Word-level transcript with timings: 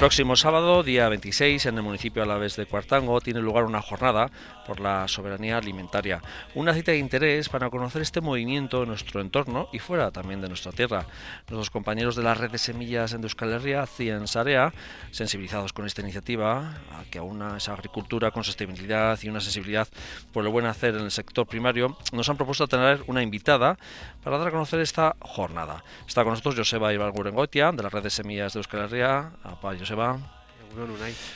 próximo 0.00 0.34
sábado, 0.34 0.82
día 0.82 1.10
26, 1.10 1.66
en 1.66 1.76
el 1.76 1.82
municipio 1.82 2.22
alavés 2.22 2.56
de 2.56 2.64
Cuartango, 2.64 3.20
tiene 3.20 3.40
lugar 3.40 3.64
una 3.64 3.82
jornada 3.82 4.30
por 4.66 4.80
la 4.80 5.06
soberanía 5.06 5.58
alimentaria. 5.58 6.22
Una 6.54 6.72
cita 6.72 6.92
de 6.92 6.98
interés 6.98 7.50
para 7.50 7.68
conocer 7.68 8.00
este 8.00 8.22
movimiento 8.22 8.82
en 8.82 8.88
nuestro 8.88 9.20
entorno 9.20 9.68
y 9.74 9.78
fuera 9.78 10.10
también 10.10 10.40
de 10.40 10.48
nuestra 10.48 10.72
tierra. 10.72 11.04
Nuestros 11.50 11.68
compañeros 11.68 12.16
de 12.16 12.22
la 12.22 12.32
red 12.32 12.50
de 12.50 12.56
semillas 12.56 13.12
en 13.12 13.22
Euskal 13.22 13.60
CIEN 13.88 14.26
Sarea, 14.26 14.72
sensibilizados 15.10 15.74
con 15.74 15.84
esta 15.84 16.00
iniciativa, 16.00 16.78
que 17.10 17.18
aúna 17.18 17.58
esa 17.58 17.74
agricultura 17.74 18.30
con 18.30 18.42
sostenibilidad 18.42 19.18
y 19.22 19.28
una 19.28 19.40
sensibilidad 19.40 19.86
por 20.32 20.46
el 20.46 20.50
buen 20.50 20.64
hacer 20.64 20.94
en 20.94 21.02
el 21.02 21.10
sector 21.10 21.46
primario, 21.46 21.98
nos 22.12 22.26
han 22.30 22.38
propuesto 22.38 22.66
tener 22.66 23.02
una 23.06 23.22
invitada 23.22 23.76
para 24.24 24.38
dar 24.38 24.48
a 24.48 24.50
conocer 24.50 24.80
esta 24.80 25.14
jornada. 25.20 25.84
Está 26.06 26.22
con 26.22 26.32
nosotros 26.32 26.54
Joseba 26.56 26.94
Ibargurengoitia, 26.94 27.70
de 27.72 27.82
la 27.82 27.90
red 27.90 28.02
de 28.02 28.08
semillas 28.08 28.54
de 28.54 28.60
Euskal. 28.60 28.88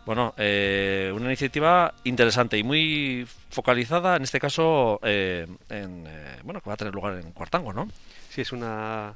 Bueno, 0.06 0.34
eh, 0.36 1.12
una 1.14 1.26
iniciativa 1.26 1.92
interesante 2.04 2.56
y 2.56 2.62
muy 2.62 3.26
focalizada, 3.50 4.16
en 4.16 4.22
este 4.22 4.38
caso, 4.38 5.00
eh, 5.02 5.46
en, 5.68 6.04
eh, 6.06 6.38
bueno, 6.44 6.60
que 6.60 6.70
va 6.70 6.74
a 6.74 6.76
tener 6.76 6.94
lugar 6.94 7.14
en 7.14 7.32
Cuartango, 7.32 7.72
¿no? 7.72 7.88
Sí, 8.30 8.42
es 8.42 8.52
una, 8.52 9.14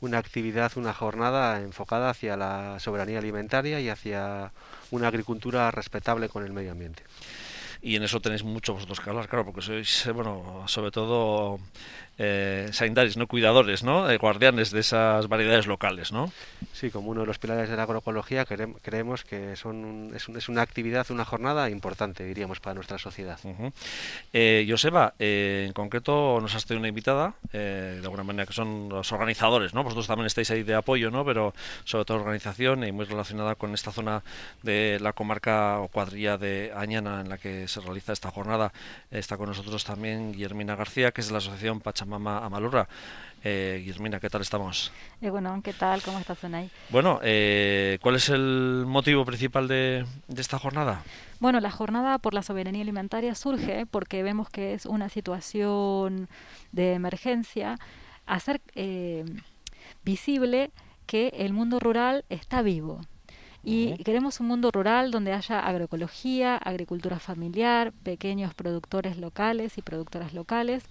una 0.00 0.18
actividad, 0.18 0.72
una 0.76 0.94
jornada 0.94 1.60
enfocada 1.60 2.10
hacia 2.10 2.36
la 2.36 2.80
soberanía 2.80 3.18
alimentaria 3.18 3.80
y 3.80 3.88
hacia 3.88 4.52
una 4.90 5.08
agricultura 5.08 5.70
respetable 5.70 6.28
con 6.28 6.44
el 6.44 6.52
medio 6.52 6.72
ambiente. 6.72 7.02
Y 7.82 7.96
en 7.96 8.02
eso 8.02 8.20
tenéis 8.20 8.44
mucho 8.44 8.74
vosotros 8.74 9.00
que 9.00 9.08
hablar, 9.08 9.28
claro, 9.28 9.46
porque 9.46 9.62
sois, 9.62 10.08
bueno, 10.12 10.64
sobre 10.66 10.90
todo 10.90 11.58
eh, 12.22 12.70
¿no? 13.16 13.26
Cuidadores, 13.26 13.82
¿no? 13.82 14.10
Eh, 14.10 14.18
guardianes 14.18 14.70
de 14.70 14.80
esas 14.80 15.26
variedades 15.26 15.66
locales, 15.66 16.12
¿no? 16.12 16.30
Sí, 16.74 16.90
como 16.90 17.10
uno 17.10 17.22
de 17.22 17.26
los 17.26 17.38
pilares 17.38 17.70
de 17.70 17.76
la 17.76 17.84
agroecología 17.84 18.44
creemos 18.44 19.24
que 19.24 19.56
son 19.56 20.12
es, 20.14 20.28
es, 20.28 20.48
una 20.50 20.60
actividad, 20.60 21.10
una 21.10 21.24
jornada 21.24 21.70
importante, 21.70 22.24
diríamos, 22.24 22.60
para 22.60 22.74
nuestra 22.74 22.98
sociedad. 22.98 23.38
eh, 24.34 24.66
Joseba, 24.68 25.14
eh, 25.18 25.64
en 25.66 25.72
concreto 25.72 26.38
nos 26.42 26.54
has 26.54 26.66
tenido 26.66 26.80
una 26.80 26.88
invitada, 26.88 27.34
eh, 27.54 27.96
de 28.00 28.04
alguna 28.04 28.22
manera 28.22 28.44
que 28.44 28.52
son 28.52 28.90
los 28.90 29.10
organizadores, 29.12 29.72
¿no? 29.72 29.82
Vosotros 29.82 30.06
también 30.06 30.26
estáis 30.26 30.50
ahí 30.50 30.62
de 30.62 30.74
apoyo, 30.74 31.10
¿no? 31.10 31.24
Pero 31.24 31.54
sobre 31.84 32.04
todo 32.04 32.18
organización 32.18 32.84
y 32.84 32.92
muy 32.92 33.06
relacionada 33.06 33.54
con 33.54 33.72
esta 33.72 33.92
zona 33.92 34.22
de 34.62 34.98
la 35.00 35.14
comarca 35.14 35.80
o 35.80 35.88
cuadrilla 35.88 36.36
de 36.36 36.70
Añana 36.76 37.22
en 37.22 37.30
la 37.30 37.38
que 37.38 37.66
se 37.66 37.80
realiza 37.80 38.12
esta 38.12 38.30
jornada. 38.30 38.74
Está 39.10 39.38
con 39.38 39.48
nosotros 39.48 39.84
también 39.84 40.32
Guillermina 40.32 40.76
García, 40.76 41.12
que 41.12 41.22
es 41.22 41.28
de 41.28 41.32
la 41.32 41.38
Asociación 41.38 41.80
Pachamama 41.80 42.09
Amalurra. 42.16 42.88
Eh, 43.42 43.80
Guillermina, 43.82 44.20
¿qué 44.20 44.28
tal 44.28 44.42
estamos? 44.42 44.92
Eh, 45.22 45.30
bueno, 45.30 45.60
¿qué 45.64 45.72
tal? 45.72 46.02
¿Cómo 46.02 46.18
estás, 46.18 46.44
ahí? 46.44 46.70
Bueno, 46.90 47.20
eh, 47.22 47.98
¿cuál 48.02 48.16
es 48.16 48.28
el 48.28 48.84
motivo 48.86 49.24
principal 49.24 49.66
de, 49.66 50.04
esta 50.36 50.58
jornada? 50.58 51.02
Bueno, 51.38 51.58
la 51.60 51.70
jornada 51.70 52.18
por 52.18 52.34
la 52.34 52.42
soberanía 52.42 52.82
alimentaria 52.82 53.34
surge 53.34 53.86
porque 53.86 54.22
vemos 54.22 54.50
que 54.50 54.74
es 54.74 54.84
una 54.84 55.08
situación 55.08 56.28
de 56.72 56.92
emergencia, 56.92 57.78
hacer 58.26 58.60
eh, 58.74 59.24
visible 60.04 60.70
que 61.06 61.28
el 61.38 61.54
mundo 61.54 61.80
rural 61.80 62.26
está 62.28 62.60
vivo, 62.60 63.00
y 63.62 64.02
queremos 64.04 64.40
un 64.40 64.46
mundo 64.46 64.70
rural 64.70 65.10
donde 65.10 65.34
haya 65.34 65.60
agroecología, 65.60 66.56
agricultura 66.56 67.18
familiar, 67.18 67.92
pequeños 67.92 68.54
productores 68.54 69.18
locales 69.18 69.76
y 69.76 69.82
productoras 69.82 70.32
locales 70.32 70.82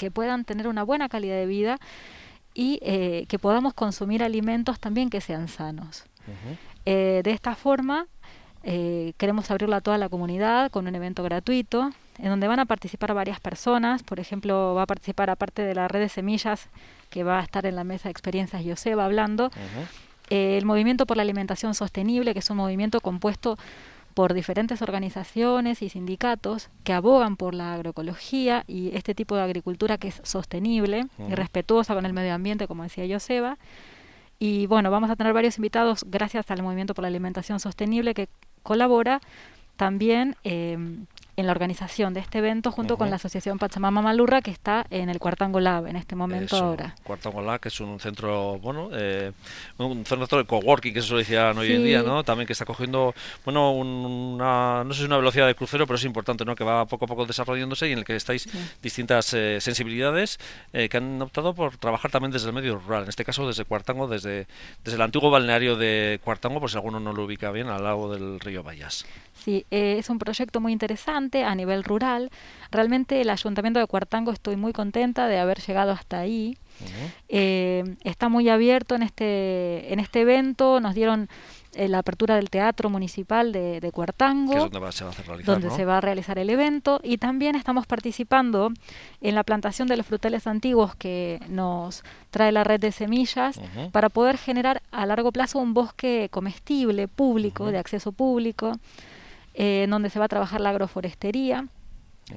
que 0.00 0.10
puedan 0.10 0.44
tener 0.44 0.66
una 0.66 0.82
buena 0.82 1.08
calidad 1.10 1.36
de 1.36 1.46
vida 1.46 1.78
y 2.54 2.80
eh, 2.82 3.26
que 3.28 3.38
podamos 3.38 3.74
consumir 3.74 4.24
alimentos 4.24 4.80
también 4.80 5.10
que 5.10 5.20
sean 5.20 5.46
sanos. 5.46 6.04
Eh, 6.86 7.20
de 7.22 7.30
esta 7.30 7.54
forma, 7.54 8.06
eh, 8.62 9.12
queremos 9.18 9.50
abrirlo 9.50 9.76
a 9.76 9.80
toda 9.82 9.98
la 9.98 10.08
comunidad 10.08 10.70
con 10.70 10.86
un 10.86 10.94
evento 10.94 11.22
gratuito 11.22 11.90
en 12.18 12.28
donde 12.28 12.48
van 12.48 12.60
a 12.60 12.64
participar 12.64 13.12
varias 13.12 13.40
personas. 13.40 14.02
Por 14.02 14.20
ejemplo, 14.20 14.74
va 14.74 14.82
a 14.82 14.86
participar, 14.86 15.28
aparte 15.28 15.62
de 15.62 15.74
la 15.74 15.86
red 15.86 16.00
de 16.00 16.08
semillas, 16.08 16.68
que 17.10 17.22
va 17.22 17.40
a 17.40 17.42
estar 17.42 17.66
en 17.66 17.76
la 17.76 17.84
mesa 17.84 18.04
de 18.04 18.12
experiencias 18.12 18.62
Joseba 18.64 19.04
hablando, 19.04 19.50
eh, 20.30 20.56
el 20.56 20.64
Movimiento 20.64 21.06
por 21.06 21.16
la 21.16 21.22
Alimentación 21.22 21.74
Sostenible, 21.74 22.32
que 22.32 22.38
es 22.38 22.50
un 22.50 22.56
movimiento 22.56 23.00
compuesto 23.00 23.58
por 24.20 24.34
diferentes 24.34 24.82
organizaciones 24.82 25.80
y 25.80 25.88
sindicatos 25.88 26.68
que 26.84 26.92
abogan 26.92 27.38
por 27.38 27.54
la 27.54 27.72
agroecología 27.72 28.64
y 28.66 28.94
este 28.94 29.14
tipo 29.14 29.34
de 29.34 29.40
agricultura 29.40 29.96
que 29.96 30.08
es 30.08 30.20
sostenible 30.24 31.06
y 31.26 31.34
respetuosa 31.34 31.94
con 31.94 32.04
el 32.04 32.12
medio 32.12 32.34
ambiente, 32.34 32.66
como 32.66 32.82
decía 32.82 33.06
Joseba. 33.08 33.56
Y 34.38 34.66
bueno, 34.66 34.90
vamos 34.90 35.08
a 35.08 35.16
tener 35.16 35.32
varios 35.32 35.56
invitados 35.56 36.04
gracias 36.06 36.50
al 36.50 36.62
Movimiento 36.62 36.92
por 36.92 37.00
la 37.00 37.08
Alimentación 37.08 37.60
Sostenible 37.60 38.12
que 38.12 38.28
colabora 38.62 39.22
también 39.78 40.36
eh, 40.44 40.76
en 41.40 41.46
la 41.46 41.52
organización 41.52 42.14
de 42.14 42.20
este 42.20 42.38
evento 42.38 42.70
junto 42.70 42.96
con 42.96 43.10
la 43.10 43.16
Asociación 43.16 43.58
Pachamama 43.58 44.02
Malurra 44.02 44.42
que 44.42 44.50
está 44.50 44.86
en 44.90 45.08
el 45.08 45.18
Cuartango 45.18 45.58
Lab 45.58 45.86
en 45.86 45.96
este 45.96 46.14
momento 46.14 46.56
ahora. 46.56 46.94
Cuartango 47.02 47.40
Lab, 47.42 47.60
que 47.60 47.68
es 47.68 47.80
un 47.80 47.98
centro, 47.98 48.58
bueno, 48.58 48.90
eh, 48.92 49.32
un 49.78 50.04
centro 50.04 50.38
de 50.38 50.44
coworking 50.44 50.94
que 50.94 51.02
se 51.02 51.14
decir 51.14 51.38
hoy 51.38 51.72
en 51.72 51.84
día, 51.84 52.02
¿no? 52.02 52.22
También 52.24 52.46
que 52.46 52.52
está 52.52 52.64
cogiendo, 52.64 53.14
bueno, 53.44 53.72
una, 53.72 54.84
no 54.84 54.92
sé 54.92 55.00
si 55.00 55.06
una 55.06 55.16
velocidad 55.16 55.46
de 55.46 55.54
crucero, 55.54 55.86
pero 55.86 55.96
es 55.96 56.04
importante, 56.04 56.44
¿no? 56.44 56.54
Que 56.54 56.64
va 56.64 56.84
poco 56.86 57.06
a 57.06 57.08
poco 57.08 57.26
desarrollándose 57.26 57.88
y 57.88 57.92
en 57.92 57.98
el 57.98 58.04
que 58.04 58.16
estáis 58.16 58.48
distintas 58.82 59.32
eh, 59.34 59.60
sensibilidades 59.60 60.38
eh, 60.72 60.88
que 60.88 60.98
han 60.98 61.20
optado 61.22 61.54
por 61.54 61.76
trabajar 61.78 62.10
también 62.10 62.32
desde 62.32 62.48
el 62.48 62.52
medio 62.52 62.78
rural, 62.78 63.04
en 63.04 63.08
este 63.08 63.24
caso 63.24 63.46
desde 63.46 63.64
Cuartango, 63.64 64.08
desde, 64.08 64.46
desde 64.84 64.96
el 64.96 65.02
antiguo 65.02 65.30
balneario 65.30 65.76
de 65.76 66.20
Cuartango, 66.22 66.60
por 66.60 66.70
si 66.70 66.76
alguno 66.76 67.00
no 67.00 67.12
lo 67.12 67.24
ubica 67.24 67.50
bien, 67.50 67.68
al 67.68 67.82
lado 67.82 68.12
del 68.12 68.40
río 68.40 68.62
Bayas. 68.62 69.06
Sí, 69.34 69.64
es 69.70 70.10
un 70.10 70.18
proyecto 70.18 70.60
muy 70.60 70.72
interesante 70.72 71.29
a 71.38 71.54
nivel 71.54 71.84
rural. 71.84 72.30
Realmente 72.70 73.20
el 73.20 73.30
Ayuntamiento 73.30 73.80
de 73.80 73.86
Cuartango 73.86 74.32
estoy 74.32 74.56
muy 74.56 74.72
contenta 74.72 75.26
de 75.26 75.38
haber 75.38 75.60
llegado 75.60 75.92
hasta 75.92 76.18
ahí. 76.18 76.56
Eh, 77.28 77.96
está 78.04 78.28
muy 78.28 78.48
abierto 78.48 78.94
en 78.94 79.02
este, 79.02 79.92
en 79.92 80.00
este 80.00 80.22
evento. 80.22 80.80
Nos 80.80 80.94
dieron 80.94 81.28
eh, 81.74 81.88
la 81.88 81.98
apertura 81.98 82.34
del 82.34 82.50
Teatro 82.50 82.90
Municipal 82.90 83.52
de, 83.52 83.90
Cuartango, 83.92 84.68
donde, 84.68 84.92
se, 84.92 85.04
va 85.04 85.10
a 85.10 85.22
realizar, 85.22 85.44
donde 85.44 85.70
se 85.70 85.84
va 85.84 85.98
a 85.98 86.00
realizar 86.00 86.38
el 86.38 86.50
evento. 86.50 87.00
Y 87.02 87.18
también 87.18 87.54
estamos 87.54 87.86
participando 87.86 88.72
en 89.20 89.34
la 89.34 89.44
plantación 89.44 89.86
de 89.86 89.96
los 89.96 90.06
frutales 90.06 90.46
antiguos 90.46 90.96
que 90.96 91.40
nos 91.48 92.02
trae 92.30 92.50
la 92.50 92.64
red 92.64 92.80
de 92.80 92.90
semillas 92.90 93.60
para 93.92 94.08
poder 94.08 94.36
generar 94.36 94.82
a 94.90 95.06
largo 95.06 95.30
plazo 95.30 95.60
un 95.60 95.74
bosque 95.74 96.28
comestible, 96.30 97.06
público, 97.06 97.70
de 97.70 97.78
acceso 97.78 98.10
público. 98.10 98.72
Eh, 99.54 99.82
en 99.84 99.90
donde 99.90 100.10
se 100.10 100.18
va 100.18 100.26
a 100.26 100.28
trabajar 100.28 100.60
la 100.60 100.70
agroforestería. 100.70 101.66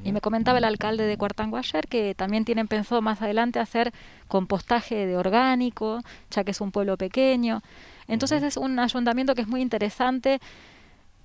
Y 0.04 0.12
me 0.12 0.22
comentaba 0.22 0.58
el 0.58 0.64
alcalde 0.64 1.06
de 1.06 1.18
Cuartango 1.18 1.58
ayer 1.58 1.88
que 1.88 2.16
también 2.16 2.46
tienen 2.46 2.68
pensado 2.68 3.02
más 3.04 3.22
adelante 3.22 3.60
hacer 3.60 3.94
compostaje 4.28 5.06
de 5.06 5.16
orgánico, 5.16 6.00
ya 6.32 6.44
que 6.44 6.50
es 6.50 6.62
un 6.62 6.72
pueblo 6.72 6.98
pequeño. 6.98 7.62
Entonces 8.08 8.42
es 8.42 8.58
un 8.58 8.80
ayuntamiento 8.80 9.36
que 9.36 9.42
es 9.42 9.48
muy 9.48 9.62
interesante 9.62 10.40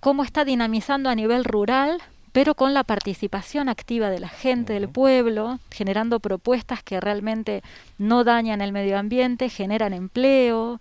cómo 0.01 0.23
está 0.23 0.45
dinamizando 0.45 1.09
a 1.09 1.15
nivel 1.15 1.45
rural, 1.45 2.03
pero 2.33 2.55
con 2.55 2.75
la 2.75 2.85
participación 2.85 3.71
activa 3.71 4.11
de 4.11 4.21
la 4.21 4.29
gente 4.29 4.75
del 4.75 4.89
pueblo, 4.89 5.59
generando 5.71 6.21
propuestas 6.21 6.83
que 6.83 7.01
realmente 7.01 7.63
no 7.97 8.23
dañan 8.23 8.61
el 8.61 8.73
medio 8.73 8.99
ambiente, 8.99 9.49
generan 9.49 9.95
empleo. 9.95 10.79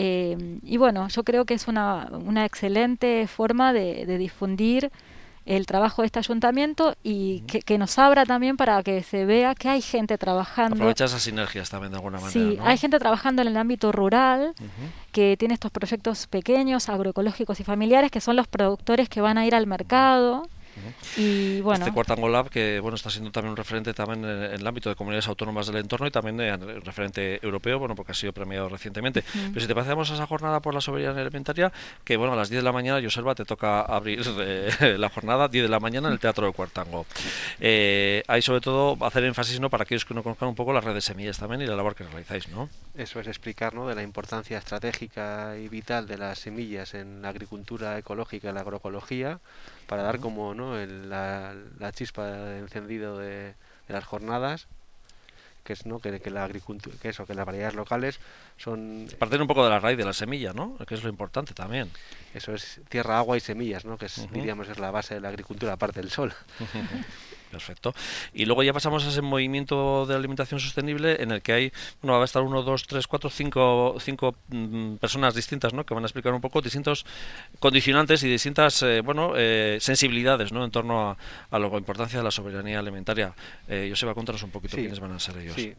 Eh, 0.00 0.60
y 0.62 0.76
bueno, 0.76 1.08
yo 1.08 1.24
creo 1.24 1.44
que 1.44 1.54
es 1.54 1.66
una, 1.66 2.08
una 2.12 2.44
excelente 2.44 3.26
forma 3.26 3.72
de, 3.72 4.06
difundir 4.16 4.92
el 5.44 5.66
trabajo 5.66 6.02
de 6.02 6.06
este 6.06 6.20
ayuntamiento 6.20 6.94
y 7.02 7.40
que, 7.40 7.78
nos 7.78 7.98
abra 7.98 8.24
también 8.24 8.56
para 8.56 8.80
que 8.84 9.02
se 9.02 9.24
vea 9.24 9.56
que 9.56 9.68
hay 9.68 9.82
gente 9.82 10.16
trabajando. 10.16 10.76
Aprovecha 10.76 11.06
esas 11.06 11.22
sinergias 11.22 11.68
también 11.68 11.90
de 11.90 11.96
alguna 11.96 12.20
manera. 12.20 12.30
Sí, 12.30 12.58
hay 12.62 12.78
gente 12.78 13.00
trabajando 13.00 13.42
en 13.42 13.48
el 13.48 13.56
ámbito 13.56 13.90
rural 13.90 14.54
que 15.10 15.36
tiene 15.36 15.54
estos 15.54 15.72
proyectos 15.72 16.28
pequeños, 16.28 16.88
agroecológicos 16.88 17.58
y 17.58 17.64
familiares, 17.64 18.12
que 18.12 18.20
son 18.20 18.36
los 18.36 18.46
productores 18.46 19.08
que 19.08 19.20
van 19.20 19.36
a 19.36 19.46
ir 19.46 19.54
al 19.54 19.66
mercado 19.66 20.48
y 21.16 21.60
bueno. 21.60 21.84
Este 21.84 21.94
Cuartango 21.94 22.28
Lab 22.28 22.50
que 22.50 22.80
bueno 22.80 22.96
está 22.96 23.10
siendo 23.10 23.30
también 23.30 23.50
un 23.50 23.56
referente 23.56 23.94
también 23.94 24.24
en, 24.24 24.42
el 24.54 24.66
ámbito 24.66 24.88
de 24.88 24.94
comunidades 24.94 25.28
autónomas 25.28 25.66
del 25.66 25.76
entorno 25.76 26.06
y 26.06 26.10
también 26.10 26.40
un 26.40 26.80
referente 26.82 27.38
europeo, 27.42 27.78
bueno, 27.78 27.94
porque 27.94 28.12
ha 28.12 28.14
sido 28.14 28.32
premiado 28.32 28.68
recientemente. 28.68 29.22
Pero 29.32 29.60
si 29.60 29.66
te 29.66 29.74
pasamos 29.74 30.10
a 30.10 30.14
esa 30.14 30.26
jornada 30.26 30.60
por 30.60 30.74
la 30.74 30.80
soberanía 30.80 31.22
alimentaria, 31.22 31.72
que 32.04 32.16
bueno, 32.16 32.32
a 32.32 32.36
las 32.36 32.48
10 32.48 32.62
de 32.62 32.64
la 32.64 32.72
mañana, 32.72 33.00
Joselva, 33.02 33.34
te 33.34 33.44
toca 33.44 33.82
abrir 33.82 34.22
eh, 34.40 34.96
la 34.98 35.08
jornada, 35.08 35.48
10 35.48 35.64
de 35.64 35.68
la 35.68 35.80
mañana 35.80 36.08
en 36.08 36.14
el 36.14 36.20
Teatro 36.20 36.46
de 36.46 36.52
Cuartango. 36.52 37.06
Eh, 37.60 38.22
hay 38.26 38.42
sobre 38.42 38.60
todo 38.60 38.96
hacer 39.04 39.24
énfasis 39.24 39.60
¿no? 39.60 39.70
para 39.70 39.82
aquellos 39.82 40.04
que 40.04 40.14
no 40.14 40.22
conozcan 40.22 40.48
un 40.48 40.54
poco 40.54 40.72
las 40.72 40.84
redes 40.84 40.96
de 40.96 41.00
semillas 41.02 41.38
también 41.38 41.62
y 41.62 41.66
la 41.66 41.76
labor 41.76 41.94
que 41.94 42.04
realizáis, 42.04 42.48
¿no? 42.48 42.68
Eso 42.96 43.20
es 43.20 43.26
explicar 43.26 43.74
¿no? 43.74 43.86
de 43.88 43.94
la 43.94 44.02
importancia 44.02 44.58
estratégica 44.58 45.56
y 45.56 45.68
vital 45.68 46.06
de 46.06 46.18
las 46.18 46.38
semillas 46.38 46.94
en 46.94 47.22
la 47.22 47.28
agricultura 47.28 47.98
ecológica 47.98 48.50
y 48.50 48.52
la 48.52 48.60
agroecología 48.60 49.40
para 49.88 50.02
dar 50.02 50.20
como 50.20 50.54
¿no? 50.54 50.76
la, 50.76 51.54
chispa 51.92 52.26
de 52.26 52.58
encendido 52.58 53.18
de, 53.18 53.54
las 53.88 54.04
jornadas 54.04 54.68
que 55.64 55.72
es 55.72 55.86
no 55.86 55.98
que, 55.98 56.20
que 56.20 56.30
la 56.30 56.44
agricultura 56.44 56.96
que 57.00 57.08
eso 57.08 57.26
que 57.26 57.34
las 57.34 57.44
variedades 57.44 57.74
locales 57.74 58.20
son 58.58 59.08
partir 59.18 59.40
un 59.40 59.48
poco 59.48 59.64
de 59.64 59.70
la 59.70 59.80
raíz 59.80 59.98
de 59.98 60.04
la 60.04 60.12
semilla 60.12 60.52
no 60.52 60.76
que 60.86 60.94
es 60.94 61.02
lo 61.02 61.08
importante 61.08 61.54
también. 61.54 61.90
eso 62.34 62.54
es 62.54 62.80
tierra 62.88 63.18
agua 63.18 63.36
y 63.38 63.40
semillas 63.40 63.86
no 63.86 63.96
que 63.96 64.06
es, 64.06 64.30
diríamos 64.30 64.68
es 64.68 64.78
la 64.78 64.90
base 64.90 65.14
de 65.14 65.20
la 65.20 65.28
agricultura 65.30 65.72
aparte 65.72 66.00
del 66.00 66.10
sol 66.10 66.34
Perfecto. 67.50 67.94
Y 68.32 68.44
luego 68.44 68.62
ya 68.62 68.72
pasamos 68.72 69.04
a 69.04 69.08
ese 69.08 69.22
movimiento 69.22 70.06
de 70.06 70.14
alimentación 70.14 70.60
sostenible 70.60 71.22
en 71.22 71.30
el 71.30 71.42
que 71.42 71.52
hay, 71.52 71.72
bueno, 72.02 72.16
va 72.16 72.22
a 72.22 72.24
estar 72.24 72.42
uno, 72.42 72.62
dos, 72.62 72.86
tres, 72.86 73.06
cuatro, 73.06 73.30
cinco, 73.30 73.96
cinco 74.00 74.34
mm, 74.48 74.96
personas 74.96 75.34
distintas, 75.34 75.72
¿no? 75.72 75.84
Que 75.84 75.94
van 75.94 76.04
a 76.04 76.06
explicar 76.06 76.32
un 76.32 76.40
poco 76.40 76.60
distintos 76.60 77.06
condicionantes 77.58 78.22
y 78.22 78.28
distintas, 78.28 78.82
eh, 78.82 79.00
bueno, 79.00 79.32
eh, 79.36 79.78
sensibilidades, 79.80 80.52
¿no? 80.52 80.64
En 80.64 80.70
torno 80.70 81.10
a, 81.10 81.16
a 81.50 81.58
la 81.58 81.68
importancia 81.68 82.18
de 82.18 82.24
la 82.24 82.30
soberanía 82.30 82.78
alimentaria. 82.78 83.34
Eh, 83.68 83.88
Joseba, 83.90 84.14
contanos 84.14 84.42
un 84.42 84.50
poquito 84.50 84.76
quiénes 84.76 85.00
van 85.00 85.12
a 85.12 85.18
ser 85.18 85.36
ellos. 85.38 85.54
Sí, 85.54 85.74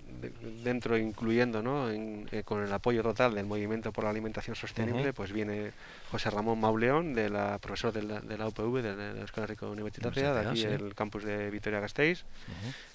dentro 0.63 0.97
incluyendo, 0.97 1.61
¿no? 1.61 1.89
En, 1.89 2.27
eh, 2.31 2.43
con 2.43 2.63
el 2.63 2.71
apoyo 2.71 3.03
total 3.03 3.35
del 3.35 3.45
movimiento 3.45 3.91
por 3.91 4.03
la 4.03 4.09
alimentación 4.09 4.55
sostenible, 4.55 5.13
pues 5.13 5.31
viene 5.31 5.71
José 6.11 6.29
Ramón 6.29 6.59
Mauleón, 6.59 7.13
de 7.13 7.29
la 7.29 7.57
profesor 7.59 7.93
de 7.93 8.03
la, 8.03 8.19
de 8.19 8.37
la 8.37 8.47
UPV, 8.47 8.81
de 8.81 9.13
la 9.13 9.25
Escuela 9.25 9.47
Rico 9.47 9.69
Universitaria, 9.69 10.33
de 10.33 10.49
aquí 10.49 10.63
el 10.63 10.95
campus 10.95 11.23
de 11.23 11.49
Vitoria-Gasteiz. 11.59 12.23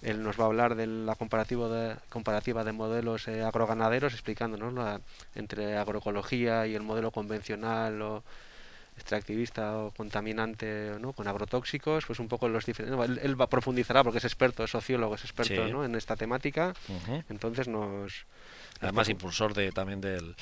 Él 0.02 0.22
nos 0.22 0.38
va 0.38 0.44
a 0.44 0.46
hablar 0.46 0.74
de 0.74 0.86
la 0.86 1.14
comparativa 1.14 1.68
de, 1.68 1.96
comparativa 2.08 2.64
de 2.64 2.72
modelos 2.72 3.28
eh, 3.28 3.42
agroganaderos, 3.42 4.12
explicándonos 4.12 4.72
la, 4.72 5.00
entre 5.34 5.76
agroecología 5.76 6.66
y 6.66 6.74
el 6.74 6.82
modelo 6.82 7.10
convencional 7.10 8.02
o 8.02 8.24
extractivista 8.96 9.76
o 9.78 9.90
contaminante 9.90 10.92
¿no? 11.00 11.12
con 11.12 11.26
agrotóxicos, 11.26 12.06
pues 12.06 12.18
un 12.20 12.28
poco 12.28 12.48
los 12.48 12.64
diferentes... 12.64 12.98
Él, 13.08 13.20
él, 13.22 13.40
va 13.40 13.48
profundizará 13.48 14.04
porque 14.04 14.18
es 14.18 14.24
experto, 14.24 14.64
es 14.64 14.70
sociólogo, 14.70 15.14
es 15.14 15.24
experto 15.24 15.66
¿no? 15.68 15.84
en 15.84 15.94
esta 15.94 16.16
temática, 16.16 16.74
entonces 17.28 17.68
nos 17.68 18.26
además 18.80 19.08
impulsor 19.08 19.54
de 19.54 19.72
también 19.72 20.00
del 20.00 20.34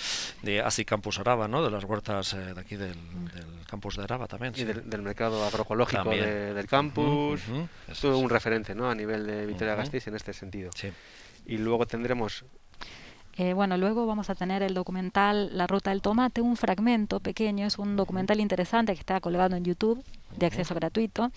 de 0.42 0.60
ASI 0.60 0.84
Campus 0.84 1.18
Araba, 1.18 1.48
¿no? 1.48 1.62
De 1.62 1.70
las 1.70 1.84
huertas 1.84 2.34
eh, 2.34 2.54
de 2.54 2.60
aquí 2.60 2.76
del, 2.76 2.94
del, 3.32 3.66
campus 3.66 3.96
de 3.96 4.02
Araba 4.02 4.26
también. 4.26 4.52
Y 4.56 4.64
del, 4.64 4.88
del, 4.88 5.02
mercado 5.02 5.44
agroecológico 5.44 6.10
de, 6.10 6.54
del 6.54 6.66
campus. 6.66 7.40
Uh 7.48 7.68
-huh, 7.88 8.08
uh 8.10 8.18
un 8.18 8.30
referente, 8.30 8.74
¿no? 8.74 8.90
A 8.90 8.94
nivel 8.94 9.26
de 9.26 9.46
Vitoria-Gasteiz 9.46 10.06
en 10.08 10.16
este 10.16 10.32
sentido. 10.32 10.70
Sí. 10.74 10.92
Y 11.46 11.58
luego 11.58 11.86
tendremos 11.86 12.44
eh, 13.36 13.54
bueno, 13.54 13.78
luego 13.78 14.06
vamos 14.06 14.28
a 14.28 14.34
tener 14.34 14.62
el 14.62 14.74
documental 14.74 15.56
La 15.56 15.66
Ruta 15.66 15.90
del 15.90 16.02
Tomate, 16.02 16.40
un 16.40 16.56
fragmento 16.56 17.20
pequeño, 17.20 17.66
es 17.66 17.78
un 17.78 17.96
documental 17.96 18.40
interesante 18.40 18.92
que 18.92 19.00
está 19.00 19.20
colgado 19.20 19.56
en 19.56 19.64
YouTube 19.64 20.04
de 20.36 20.46
acceso 20.46 20.74
gratuito. 20.74 21.30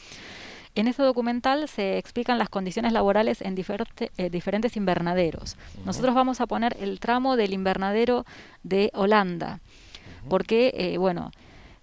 En 0.75 0.89
ese 0.89 1.03
documental 1.03 1.69
se 1.69 1.97
explican 1.97 2.37
las 2.37 2.49
condiciones 2.49 2.91
laborales 2.91 3.41
en 3.41 3.55
diferente, 3.55 4.11
eh, 4.17 4.29
diferentes 4.29 4.75
invernaderos. 4.75 5.55
Nosotros 5.85 6.13
vamos 6.13 6.41
a 6.41 6.47
poner 6.47 6.75
el 6.81 6.99
tramo 6.99 7.37
del 7.37 7.53
invernadero 7.53 8.25
de 8.63 8.91
Holanda, 8.93 9.61
porque, 10.27 10.73
eh, 10.75 10.97
bueno, 10.97 11.31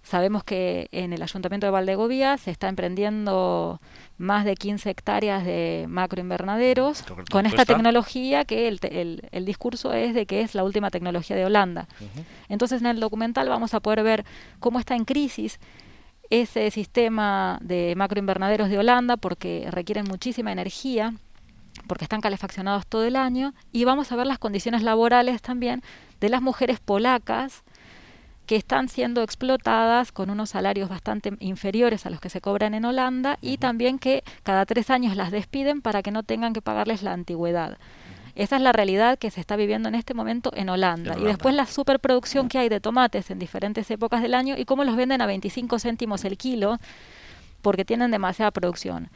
sabemos 0.03 0.43
que 0.43 0.89
en 0.91 1.13
el 1.13 1.21
Ayuntamiento 1.21 1.65
de 1.65 1.71
Valdegovía 1.71 2.37
se 2.37 2.51
está 2.51 2.67
emprendiendo 2.67 3.79
más 4.17 4.45
de 4.45 4.55
15 4.55 4.89
hectáreas 4.89 5.45
de 5.45 5.85
macroinvernaderos 5.87 7.03
con 7.31 7.45
esta 7.45 7.65
tecnología 7.65 8.45
que 8.45 8.67
el, 8.67 8.79
el, 8.83 9.27
el, 9.31 9.45
discurso 9.45 9.93
es 9.93 10.13
de 10.13 10.25
que 10.25 10.41
es 10.41 10.55
la 10.55 10.63
última 10.63 10.91
tecnología 10.91 11.35
de 11.35 11.45
Holanda. 11.45 11.87
Uh 11.99 12.03
-huh. 12.03 12.23
Entonces 12.49 12.81
en 12.81 12.87
el 12.87 12.99
documental 12.99 13.47
vamos 13.49 13.73
a 13.73 13.79
poder 13.79 14.03
ver 14.03 14.25
cómo 14.59 14.79
está 14.79 14.95
en 14.95 15.05
crisis 15.05 15.59
ese 16.29 16.69
sistema 16.71 17.59
de 17.61 17.93
macroinvernaderos 17.95 18.69
de 18.69 18.77
Holanda 18.79 19.17
porque 19.17 19.67
requieren 19.71 20.05
muchísima 20.07 20.51
energía 20.51 21.13
porque 21.87 22.05
están 22.05 22.21
calefaccionados 22.21 22.85
todo 22.85 23.03
el 23.05 23.15
año 23.15 23.53
y 23.71 23.83
vamos 23.85 24.11
a 24.11 24.15
ver 24.15 24.27
las 24.27 24.39
condiciones 24.39 24.83
laborales 24.83 25.41
también 25.41 25.81
de 26.19 26.29
las 26.29 26.41
mujeres 26.41 26.79
polacas 26.79 27.63
que 28.45 28.55
están 28.55 28.89
siendo 28.89 29.23
explotadas 29.23 30.11
con 30.11 30.29
unos 30.29 30.51
salarios 30.51 30.89
bastante 30.89 31.33
inferiores 31.39 32.05
a 32.05 32.09
los 32.09 32.19
que 32.19 32.29
se 32.29 32.41
cobran 32.41 32.73
en 32.73 32.85
Holanda 32.85 33.37
y 33.41 33.57
también 33.57 33.99
que 33.99 34.23
cada 34.43 34.65
tres 34.65 34.89
años 34.89 35.15
las 35.15 35.31
despiden 35.31 35.81
para 35.81 36.01
que 36.01 36.11
no 36.11 36.23
tengan 36.23 36.53
que 36.53 36.61
pagarles 36.61 37.03
la 37.03 37.13
antigüedad. 37.13 37.77
Esa 38.35 38.55
es 38.55 38.61
la 38.61 38.71
realidad 38.71 39.19
que 39.19 39.29
se 39.29 39.39
está 39.39 39.55
viviendo 39.55 39.89
en 39.89 39.95
este 39.95 40.13
momento 40.13 40.51
en 40.55 40.69
Holanda. 40.69 41.11
en 41.11 41.11
Holanda. 41.11 41.23
Y 41.23 41.27
después 41.27 41.53
la 41.53 41.67
superproducción 41.67 42.49
que 42.49 42.57
hay 42.57 42.69
de 42.69 42.79
tomates 42.79 43.29
en 43.29 43.37
diferentes 43.39 43.89
épocas 43.91 44.21
del 44.21 44.33
año 44.33 44.55
y 44.57 44.65
cómo 44.65 44.83
los 44.83 44.95
venden 44.95 45.21
a 45.21 45.27
25 45.27 45.77
céntimos 45.79 46.25
el 46.25 46.37
kilo 46.37 46.79
porque 47.61 47.85
tienen 47.85 48.11
demasiada 48.11 48.51
producción. 48.51 49.09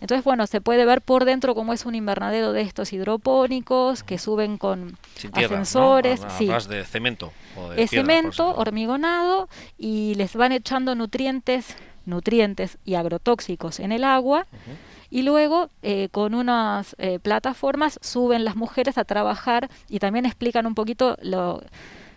Entonces, 0.00 0.24
bueno, 0.24 0.46
se 0.46 0.60
puede 0.60 0.84
ver 0.84 1.02
por 1.02 1.24
dentro 1.24 1.54
cómo 1.54 1.72
es 1.72 1.84
un 1.86 1.94
invernadero 1.94 2.52
de 2.52 2.62
estos 2.62 2.92
hidropónicos 2.92 4.02
que 4.02 4.18
suben 4.18 4.58
con 4.58 4.96
tierra, 5.14 5.40
ascensores. 5.46 6.20
¿no? 6.20 6.26
A, 6.26 6.56
a 6.56 6.60
sí. 6.60 6.68
de 6.68 6.84
cemento. 6.84 7.32
O 7.56 7.70
de 7.70 7.82
es 7.82 7.90
piedra, 7.90 8.06
cemento 8.06 8.54
hormigonado 8.56 9.48
y 9.78 10.14
les 10.16 10.34
van 10.36 10.52
echando 10.52 10.94
nutrientes, 10.94 11.76
nutrientes 12.06 12.78
y 12.84 12.94
agrotóxicos 12.94 13.80
en 13.80 13.92
el 13.92 14.04
agua. 14.04 14.46
Uh 14.52 14.56
-huh 14.56 14.90
y 15.10 15.22
luego 15.22 15.68
eh, 15.82 16.08
con 16.10 16.34
unas 16.34 16.94
eh, 16.98 17.18
plataformas 17.18 17.98
suben 18.00 18.44
las 18.44 18.56
mujeres 18.56 18.96
a 18.96 19.04
trabajar 19.04 19.68
y 19.88 19.98
también 19.98 20.24
explican 20.24 20.66
un 20.66 20.76
poquito 20.76 21.16
lo 21.20 21.62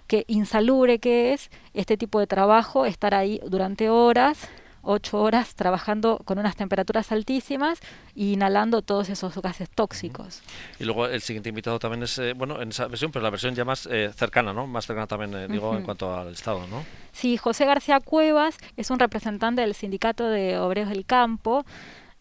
que 0.08 0.26
insalubre 0.28 1.00
que 1.00 1.34
es 1.34 1.50
este 1.74 1.98
tipo 1.98 2.20
de 2.20 2.28
trabajo, 2.28 2.86
estar 2.86 3.16
ahí 3.16 3.42
durante 3.48 3.90
horas, 3.90 4.48
ocho 4.84 5.22
horas 5.22 5.56
trabajando 5.56 6.20
con 6.26 6.38
unas 6.38 6.56
temperaturas 6.56 7.12
altísimas 7.12 7.80
y 8.14 8.34
inhalando 8.34 8.82
todos 8.82 9.10
esos 9.10 9.36
gases 9.42 9.70
tóxicos. 9.70 10.42
Y 10.80 10.84
luego 10.84 11.08
el 11.08 11.22
siguiente 11.22 11.50
invitado 11.50 11.80
también 11.80 12.04
es, 12.04 12.20
eh, 12.20 12.34
bueno, 12.34 12.62
en 12.62 12.70
esa 12.70 12.88
versión, 12.88 13.12
pero 13.12 13.24
la 13.24 13.30
versión 13.30 13.56
ya 13.56 13.66
más 13.66 13.88
eh, 13.90 14.12
cercana, 14.16 14.54
¿no? 14.54 14.68
Más 14.68 14.86
cercana 14.86 15.08
también, 15.08 15.34
eh, 15.34 15.48
digo, 15.48 15.70
uh 15.70 15.74
-huh. 15.74 15.78
en 15.78 15.84
cuanto 15.84 16.14
al 16.16 16.34
Estado, 16.34 16.68
¿no? 16.68 16.84
Sí, 17.12 17.38
José 17.38 17.66
García 17.66 18.00
Cuevas 18.00 18.58
es 18.78 18.90
un 18.90 19.00
representante 19.00 19.62
del 19.62 19.74
Sindicato 19.74 20.28
de 20.30 20.58
Obreros 20.60 20.90
del 20.90 21.06
Campo, 21.06 21.66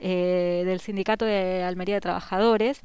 eh, 0.02 0.64
del 0.66 0.80
Sindicato 0.80 1.24
de 1.24 1.62
Almería 1.62 1.94
de 1.96 2.00
Trabajadores. 2.00 2.82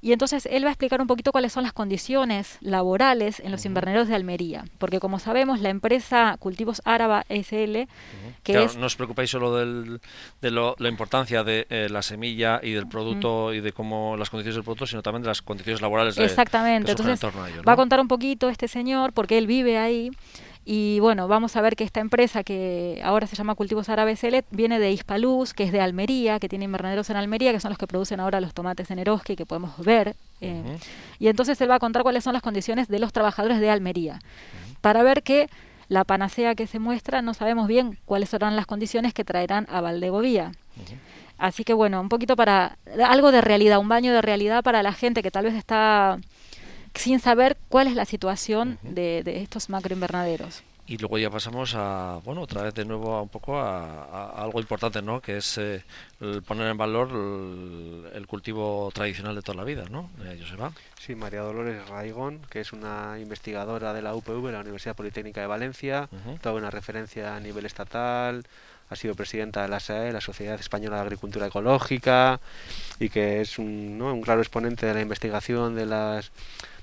Y 0.00 0.12
entonces 0.12 0.46
él 0.50 0.64
va 0.64 0.68
a 0.68 0.70
explicar 0.72 1.00
un 1.00 1.08
poquito 1.08 1.32
cuáles 1.32 1.52
son 1.52 1.64
las 1.64 1.72
condiciones 1.72 2.58
laborales 2.60 3.40
en 3.40 3.50
los 3.50 3.60
uh 3.60 3.64
-huh. 3.64 3.66
invernaderos 3.66 4.06
de 4.06 4.14
Almería. 4.14 4.64
Porque 4.78 5.00
como 5.00 5.18
sabemos, 5.18 5.60
la 5.60 5.70
empresa 5.70 6.36
Cultivos 6.38 6.80
Áraba 6.84 7.24
SL, 7.28 7.76
uh 7.76 7.82
-huh. 7.82 8.34
que 8.44 8.52
claro, 8.52 8.66
es... 8.66 8.76
No 8.76 8.86
os 8.86 8.94
preocupéis 8.94 9.30
solo 9.30 9.56
del, 9.56 10.00
de 10.40 10.50
lo, 10.52 10.76
la 10.78 10.88
importancia 10.88 11.42
de 11.42 11.66
eh, 11.70 11.88
la 11.90 12.02
semilla 12.02 12.60
y 12.62 12.72
del 12.72 12.86
producto 12.86 13.46
uh 13.46 13.50
-huh. 13.50 13.56
y 13.56 13.60
de 13.60 13.72
cómo 13.72 14.16
las 14.16 14.30
condiciones 14.30 14.54
del 14.54 14.64
producto, 14.64 14.86
sino 14.86 15.02
también 15.02 15.22
de 15.22 15.28
las 15.28 15.42
condiciones 15.42 15.80
laborales 15.80 16.14
de, 16.14 16.24
Exactamente. 16.24 16.86
Que 16.86 16.92
entonces 16.92 17.24
a 17.24 17.48
ello, 17.48 17.56
¿no? 17.56 17.62
va 17.64 17.72
a 17.72 17.76
contar 17.76 17.98
un 17.98 18.08
poquito 18.08 18.48
este 18.48 18.68
señor, 18.68 19.12
porque 19.12 19.36
él 19.38 19.46
vive 19.48 19.78
ahí. 19.78 20.10
Y 20.70 21.00
bueno, 21.00 21.28
vamos 21.28 21.56
a 21.56 21.62
ver 21.62 21.76
que 21.76 21.84
esta 21.84 22.00
empresa 22.00 22.44
que 22.44 23.00
ahora 23.02 23.26
se 23.26 23.34
llama 23.34 23.54
Cultivos 23.54 23.88
Árabes 23.88 24.22
L 24.22 24.44
viene 24.50 24.78
de 24.78 24.92
Hispaluz, 24.92 25.54
que 25.54 25.64
es 25.64 25.72
de 25.72 25.80
Almería, 25.80 26.38
que 26.38 26.46
tiene 26.50 26.66
invernaderos 26.66 27.08
en 27.08 27.16
Almería, 27.16 27.52
que 27.52 27.60
son 27.60 27.70
los 27.70 27.78
que 27.78 27.86
producen 27.86 28.20
ahora 28.20 28.38
los 28.38 28.52
tomates 28.52 28.90
en 28.90 28.98
Eroski, 28.98 29.34
que 29.34 29.46
podemos 29.46 29.78
ver. 29.78 30.14
Eh, 30.42 30.62
uh 30.62 30.68
-huh. 30.68 30.78
Y 31.20 31.28
entonces 31.28 31.58
él 31.62 31.70
va 31.70 31.76
a 31.76 31.78
contar 31.78 32.02
cuáles 32.02 32.22
son 32.22 32.34
las 32.34 32.42
condiciones 32.42 32.86
de 32.88 32.98
los 32.98 33.14
trabajadores 33.14 33.60
de 33.60 33.70
Almería, 33.70 34.16
uh 34.16 34.16
-huh. 34.16 34.76
para 34.82 35.02
ver 35.02 35.22
que 35.22 35.48
la 35.88 36.04
panacea 36.04 36.54
que 36.54 36.66
se 36.66 36.78
muestra 36.78 37.22
no 37.22 37.32
sabemos 37.32 37.66
bien 37.66 37.98
cuáles 38.04 38.28
serán 38.28 38.54
las 38.54 38.66
condiciones 38.66 39.14
que 39.14 39.24
traerán 39.24 39.66
a 39.70 39.80
Valdegovía. 39.80 40.52
Uh 40.76 40.80
-huh. 40.82 40.98
Así 41.38 41.64
que 41.64 41.72
bueno, 41.72 41.98
un 41.98 42.10
poquito 42.10 42.36
para 42.36 42.76
algo 43.06 43.32
de 43.32 43.40
realidad, 43.40 43.78
un 43.78 43.88
baño 43.88 44.12
de 44.12 44.20
realidad 44.20 44.62
para 44.62 44.82
la 44.82 44.92
gente 44.92 45.22
que 45.22 45.30
tal 45.30 45.44
vez 45.46 45.54
está 45.54 46.18
sin 46.98 47.20
saber 47.20 47.56
cuál 47.68 47.86
es 47.86 47.94
la 47.94 48.04
situación 48.04 48.78
uh 48.82 48.86
-huh. 48.88 48.94
de, 48.94 49.22
de, 49.24 49.42
estos 49.42 49.70
macroinvernaderos. 49.70 50.62
Y 50.86 50.96
luego 50.96 51.18
ya 51.18 51.28
pasamos 51.28 51.74
a, 51.76 52.18
bueno, 52.24 52.40
otra 52.40 52.62
vez 52.62 52.72
de 52.72 52.86
nuevo 52.86 53.14
a 53.14 53.20
un 53.20 53.28
poco 53.28 53.58
a, 53.58 54.04
a 54.04 54.42
algo 54.42 54.58
importante, 54.58 55.02
¿no? 55.02 55.20
Que 55.20 55.36
es 55.36 55.58
eh, 55.58 55.84
poner 56.46 56.68
en 56.68 56.78
valor 56.78 57.10
el, 57.12 58.10
el, 58.14 58.26
cultivo 58.26 58.90
tradicional 58.94 59.34
de 59.34 59.42
toda 59.42 59.58
la 59.58 59.64
vida, 59.64 59.84
¿no? 59.90 60.08
Eh, 60.24 60.38
Joseba. 60.40 60.72
Sí, 60.98 61.14
María 61.14 61.42
Dolores 61.42 61.86
Raigón, 61.90 62.40
que 62.48 62.60
es 62.60 62.72
una 62.72 63.18
investigadora 63.20 63.92
de 63.92 64.00
la 64.00 64.14
UPV, 64.14 64.50
la 64.50 64.60
Universidad 64.60 64.96
Politécnica 64.96 65.42
de 65.42 65.46
Valencia, 65.46 66.08
uh 66.10 66.16
-huh. 66.16 66.40
toda 66.40 66.54
una 66.54 66.70
referencia 66.70 67.36
a 67.36 67.40
nivel 67.40 67.66
estatal, 67.66 68.46
ha 68.90 68.96
sido 68.96 69.14
presidenta 69.14 69.62
de 69.62 69.68
la 69.68 69.80
SAE, 69.80 70.12
la 70.12 70.20
Sociedad 70.20 70.58
Española 70.58 70.96
de 70.96 71.02
Agricultura 71.02 71.46
Ecológica, 71.46 72.40
y 72.98 73.10
que 73.10 73.42
es 73.42 73.58
un, 73.58 73.98
¿no? 73.98 74.14
un 74.14 74.22
claro 74.22 74.40
exponente 74.40 74.86
de 74.86 74.94
la 74.94 75.02
investigación 75.02 75.74
de 75.74 75.86
las 75.86 76.30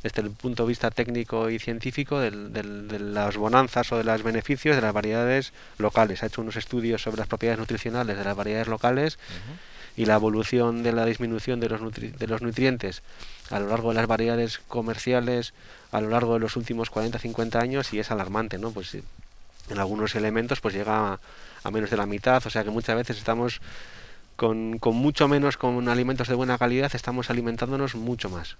desde 0.05 0.21
el 0.21 0.29
punto 0.29 0.63
de 0.63 0.69
vista 0.69 0.91
técnico 0.91 1.49
y 1.49 1.57
científico 1.57 2.19
de, 2.19 2.29
de, 2.29 2.61
de 2.61 2.99
las 2.99 3.37
bonanzas 3.37 3.91
o 3.91 3.97
de 3.97 4.03
los 4.03 4.21
beneficios 4.21 4.75
de 4.75 4.81
las 4.83 4.93
variedades 4.93 5.51
locales. 5.79 6.21
Ha 6.21 6.27
hecho 6.27 6.43
unos 6.43 6.57
estudios 6.57 7.01
sobre 7.01 7.17
las 7.17 7.27
propiedades 7.27 7.57
nutricionales 7.57 8.15
de 8.15 8.23
las 8.23 8.35
variedades 8.35 8.67
locales 8.67 9.17
uh 9.17 9.33
-huh. 9.33 10.01
y 10.03 10.05
la 10.05 10.13
evolución 10.13 10.83
de 10.83 10.91
la 10.91 11.05
disminución 11.05 11.59
de 11.59 11.69
los, 11.69 11.81
de 11.91 12.27
los 12.27 12.43
nutrientes 12.43 13.01
a 13.49 13.59
lo 13.59 13.67
largo 13.67 13.89
de 13.89 13.95
las 13.95 14.05
variedades 14.05 14.59
comerciales 14.67 15.55
a 15.91 16.01
lo 16.01 16.09
largo 16.09 16.35
de 16.35 16.39
los 16.39 16.55
últimos 16.55 16.91
40-50 16.91 17.59
años 17.59 17.91
y 17.91 17.97
es 17.97 18.11
alarmante, 18.11 18.59
¿no? 18.59 18.69
Pues 18.69 18.93
en 18.93 19.79
algunos 19.79 20.13
elementos 20.13 20.61
pues 20.61 20.75
llega 20.75 21.13
a, 21.13 21.19
a 21.63 21.71
menos 21.71 21.89
de 21.89 21.97
la 21.97 22.05
mitad, 22.05 22.45
o 22.45 22.49
sea 22.51 22.63
que 22.63 22.69
muchas 22.69 22.95
veces 22.95 23.17
estamos 23.17 23.59
con, 24.35 24.77
con, 24.77 24.95
mucho 24.95 25.27
menos, 25.27 25.57
con 25.57 25.89
alimentos 25.89 26.27
de 26.27 26.35
buena 26.35 26.59
calidad, 26.59 26.91
estamos 26.93 27.31
alimentándonos 27.31 27.95
mucho 27.95 28.29
más. 28.29 28.57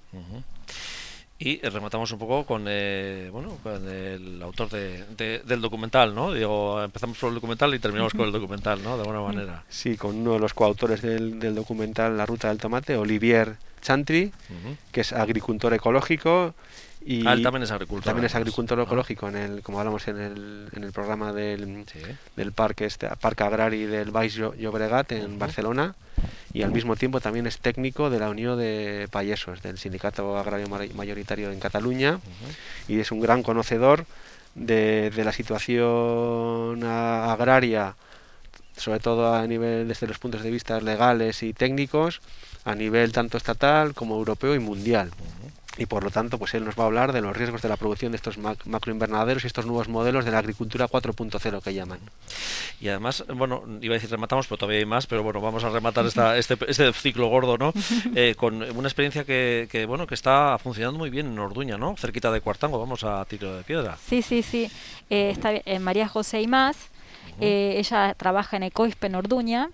Y 1.37 1.59
rematamos 1.59 2.11
un 2.13 2.19
poco 2.19 2.45
con, 2.45 2.65
eh, 2.67 3.29
bueno, 3.31 3.57
con 3.61 3.87
el 3.89 4.41
autor 4.41 4.69
de, 4.69 5.41
del 5.45 5.59
documental, 5.59 6.15
¿no? 6.15 6.31
Digo, 6.31 6.81
empezamos 6.81 7.17
por 7.17 7.29
el 7.29 7.35
documental 7.35 7.75
y 7.75 7.79
terminamos 7.79 8.13
con 8.13 8.25
el 8.25 8.31
documental, 8.31 8.81
¿no? 8.81 8.95
De 8.95 9.01
alguna 9.01 9.21
manera. 9.21 9.63
Sí, 9.67 9.97
con 9.97 10.15
uno 10.15 10.33
de 10.33 10.39
los 10.39 10.53
coautores 10.53 11.01
del, 11.01 11.39
del 11.39 11.53
documental 11.53 12.15
La 12.15 12.25
Ruta 12.25 12.47
del 12.47 12.57
Tomate, 12.57 12.95
Olivier 12.95 13.57
Chantry, 13.81 14.31
que 14.93 15.01
es 15.01 15.11
agricultor 15.11 15.73
ecológico 15.73 16.55
y 17.05 17.27
ah, 17.27 17.33
él 17.33 17.43
también 17.43 17.61
es 17.61 17.71
agricultor. 17.71 18.05
También 18.05 18.25
es 18.25 18.33
agricultor 18.33 18.79
ecológico, 18.79 19.29
en 19.29 19.35
el, 19.35 19.61
como 19.61 19.79
hablamos 19.79 20.07
en 20.07 20.19
el, 20.19 20.69
en 20.73 20.83
el 20.83 20.91
programa 20.91 21.33
del, 21.33 21.85
del 22.35 22.51
parque, 22.51 22.85
este, 22.85 23.07
parque 23.17 23.43
Agrari 23.43 23.83
del 23.83 24.09
Baix 24.09 24.33
Llobregat 24.33 25.11
en 25.11 25.37
Barcelona. 25.37 25.93
Y 26.53 26.63
al 26.63 26.71
mismo 26.71 26.95
tiempo 26.95 27.19
también 27.19 27.47
es 27.47 27.59
técnico 27.59 28.09
de 28.09 28.19
la 28.19 28.29
Unión 28.29 28.57
de 28.57 29.07
Payesos, 29.11 29.61
del 29.61 29.77
Sindicato 29.77 30.37
Agrario 30.37 30.67
Mayoritario 30.69 31.51
en 31.51 31.59
Cataluña. 31.59 32.19
Y 32.87 32.99
es 32.99 33.11
un 33.11 33.19
gran 33.19 33.43
conocedor 33.43 34.05
de, 34.55 35.11
de 35.11 35.23
la 35.23 35.31
situación 35.31 36.83
agraria, 36.83 37.95
sobre 38.77 38.99
todo 38.99 39.33
a 39.33 39.45
nivel 39.47 39.87
desde 39.87 40.07
los 40.07 40.19
puntos 40.19 40.43
de 40.43 40.51
vista 40.51 40.79
legales 40.79 41.43
y 41.43 41.53
técnicos, 41.53 42.21
a 42.63 42.75
nivel 42.75 43.11
tanto 43.11 43.37
estatal 43.37 43.93
como 43.93 44.15
europeo 44.15 44.55
y 44.55 44.59
mundial 44.59 45.11
y 45.77 45.85
por 45.85 46.03
lo 46.03 46.11
tanto 46.11 46.37
pues 46.37 46.53
él 46.53 46.65
nos 46.65 46.75
va 46.75 46.83
a 46.83 46.85
hablar 46.87 47.11
de 47.11 47.21
los 47.21 47.35
riesgos 47.35 47.61
de 47.61 47.69
la 47.69 47.77
producción 47.77 48.11
de 48.11 48.17
estos 48.17 48.37
macroinvernaderos 48.37 49.43
y 49.43 49.47
estos 49.47 49.65
nuevos 49.65 49.87
modelos 49.87 50.25
de 50.25 50.31
la 50.31 50.39
agricultura 50.39 50.87
4.0 50.87 51.61
que 51.61 51.73
llaman. 51.73 51.99
Y 52.79 52.89
además, 52.89 53.23
bueno, 53.33 53.63
iba 53.81 53.93
a 53.93 53.97
decir 53.97 54.09
rematamos, 54.09 54.47
pero 54.47 54.57
todavía 54.57 54.79
hay 54.79 54.85
más, 54.85 55.07
pero 55.07 55.23
bueno, 55.23 55.41
vamos 55.41 55.63
a 55.63 55.69
rematar 55.69 56.05
esta, 56.05 56.37
este, 56.37 56.57
este 56.67 56.91
ciclo 56.93 57.27
gordo, 57.27 57.57
¿no? 57.57 57.73
Eh, 58.15 58.35
con 58.35 58.61
una 58.61 58.87
experiencia 58.87 59.23
que, 59.25 59.67
que, 59.69 59.85
bueno, 59.85 60.07
que 60.07 60.13
está 60.13 60.57
funcionando 60.57 60.97
muy 60.97 61.09
bien 61.09 61.27
en 61.27 61.39
Orduña, 61.39 61.77
¿no? 61.77 61.97
Cerquita 61.97 62.31
de 62.31 62.39
Cuartango, 62.39 62.79
vamos 62.79 63.03
a 63.03 63.25
tiro 63.25 63.55
de 63.55 63.63
piedra. 63.63 63.97
Sí, 64.07 64.21
sí, 64.21 64.41
sí. 64.41 64.69
Eh, 65.09 65.31
está 65.31 65.51
en 65.53 65.81
María 65.83 66.07
José 66.07 66.41
y 66.41 66.47
más. 66.47 66.77
Eh, 67.41 67.75
ella 67.77 68.13
trabaja 68.15 68.55
en 68.57 68.63
Ecoispe 68.63 69.07
en 69.07 69.15
Orduña 69.15 69.69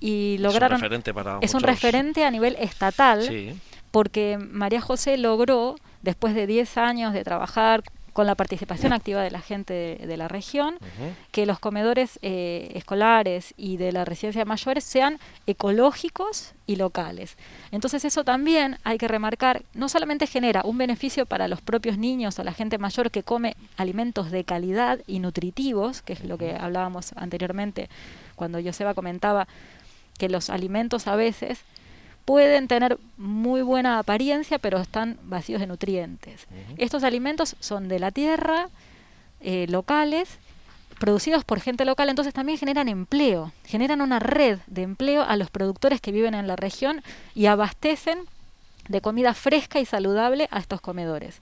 y 0.00 0.38
lograron... 0.38 0.76
Es 0.76 0.78
un 0.78 0.82
referente 0.82 1.14
para 1.14 1.38
Es 1.42 1.54
un 1.54 1.60
referente 1.60 2.24
a 2.24 2.30
nivel 2.30 2.56
estatal. 2.58 3.22
Sí 3.22 3.54
porque 3.92 4.38
María 4.38 4.80
José 4.80 5.16
logró, 5.16 5.76
después 6.02 6.34
de 6.34 6.48
10 6.48 6.78
años 6.78 7.12
de 7.12 7.22
trabajar 7.22 7.84
con 8.12 8.26
la 8.26 8.34
participación 8.34 8.92
activa 8.92 9.22
de 9.22 9.30
la 9.30 9.40
gente 9.40 9.98
de, 10.04 10.16
la 10.16 10.28
región, 10.28 10.76
que 11.30 11.46
los 11.46 11.58
comedores 11.58 12.18
eh, 12.20 12.70
escolares 12.74 13.54
y 13.56 13.78
de 13.78 13.90
la 13.90 14.04
residencia 14.04 14.40
de 14.40 14.44
mayores 14.44 14.84
sean 14.84 15.18
ecológicos 15.46 16.52
y 16.66 16.76
locales. 16.76 17.36
Entonces 17.70 18.04
eso 18.04 18.22
también 18.22 18.76
hay 18.84 18.98
que 18.98 19.08
remarcar, 19.08 19.62
no 19.72 19.88
solamente 19.88 20.26
genera 20.26 20.62
un 20.64 20.76
beneficio 20.76 21.24
para 21.24 21.48
los 21.48 21.62
propios 21.62 21.96
niños 21.96 22.38
o 22.38 22.44
la 22.44 22.52
gente 22.52 22.76
mayor 22.76 23.10
que 23.10 23.22
come 23.22 23.56
alimentos 23.78 24.30
de 24.30 24.44
calidad 24.44 25.00
y 25.06 25.18
nutritivos, 25.18 26.02
que 26.02 26.12
es 26.12 26.24
lo 26.24 26.36
que 26.36 26.54
hablábamos 26.54 27.12
anteriormente 27.16 27.88
cuando 28.36 28.62
Joseba 28.62 28.92
comentaba 28.92 29.48
que 30.18 30.28
los 30.28 30.50
alimentos 30.50 31.06
a 31.06 31.16
veces 31.16 31.60
pueden 32.24 32.68
tener 32.68 32.98
muy 33.16 33.62
buena 33.62 33.98
apariencia, 33.98 34.58
pero 34.58 34.78
están 34.78 35.18
vacíos 35.24 35.60
de 35.60 35.66
nutrientes. 35.66 36.46
Estos 36.76 37.04
alimentos 37.04 37.56
son 37.60 37.88
de 37.88 37.98
la 37.98 38.10
tierra, 38.10 38.68
eh, 39.40 39.66
locales, 39.68 40.38
producidos 40.98 41.44
por 41.44 41.60
gente 41.60 41.84
local, 41.84 42.08
entonces 42.08 42.32
también 42.32 42.58
generan 42.58 42.88
empleo, 42.88 43.52
generan 43.64 44.00
una 44.00 44.20
red 44.20 44.60
de 44.68 44.82
empleo 44.82 45.22
a 45.22 45.36
los 45.36 45.50
productores 45.50 46.00
que 46.00 46.12
viven 46.12 46.34
en 46.34 46.46
la 46.46 46.54
región 46.54 47.02
y 47.34 47.46
abastecen 47.46 48.20
de 48.88 49.00
comida 49.00 49.34
fresca 49.34 49.80
y 49.80 49.84
saludable 49.84 50.48
a 50.52 50.60
estos 50.60 50.80
comedores. 50.80 51.40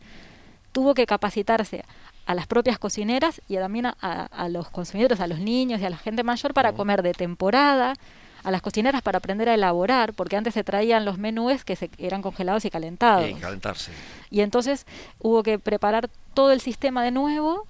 Tuvo 0.73 0.95
que 0.95 1.07
capacitarse 1.07 1.85
a 2.27 2.35
las 2.35 2.47
propias 2.47 2.79
cocineras 2.79 3.43
y 3.49 3.57
también 3.57 3.87
a, 3.87 4.49
los 4.49 4.71
consumidores, 4.71 5.21
a 5.21 5.27
los 5.27 5.41
niños 5.41 5.81
y 5.81 5.85
a 5.85 5.91
la 5.91 5.97
gente 5.97 6.23
mayor 6.23 6.55
para 6.55 6.73
comer 6.73 7.03
de 7.03 7.13
temporada, 7.13 7.95
a 8.42 8.50
las 8.50 8.62
cocineras 8.62 9.02
para 9.02 9.18
aprender 9.18 9.49
a 9.49 9.54
elaborar, 9.54 10.12
porque 10.14 10.37
antes 10.37 10.54
se 10.54 10.64
traían 10.64 11.04
los 11.04 11.18
menúes 11.18 11.64
que 11.64 11.76
se, 11.76 11.90
eran 11.99 12.23
congelados 12.23 12.64
y 12.64 12.70
calentados. 12.70 13.28
Y 13.28 13.35
calentarse. 13.35 13.92
Y 14.30 14.40
entonces 14.40 14.87
hubo 15.18 15.42
que 15.42 15.59
preparar 15.59 16.11
todo 16.35 16.52
el 16.52 16.61
sistema 16.61 17.02
de 17.02 17.11
nuevo 17.11 17.66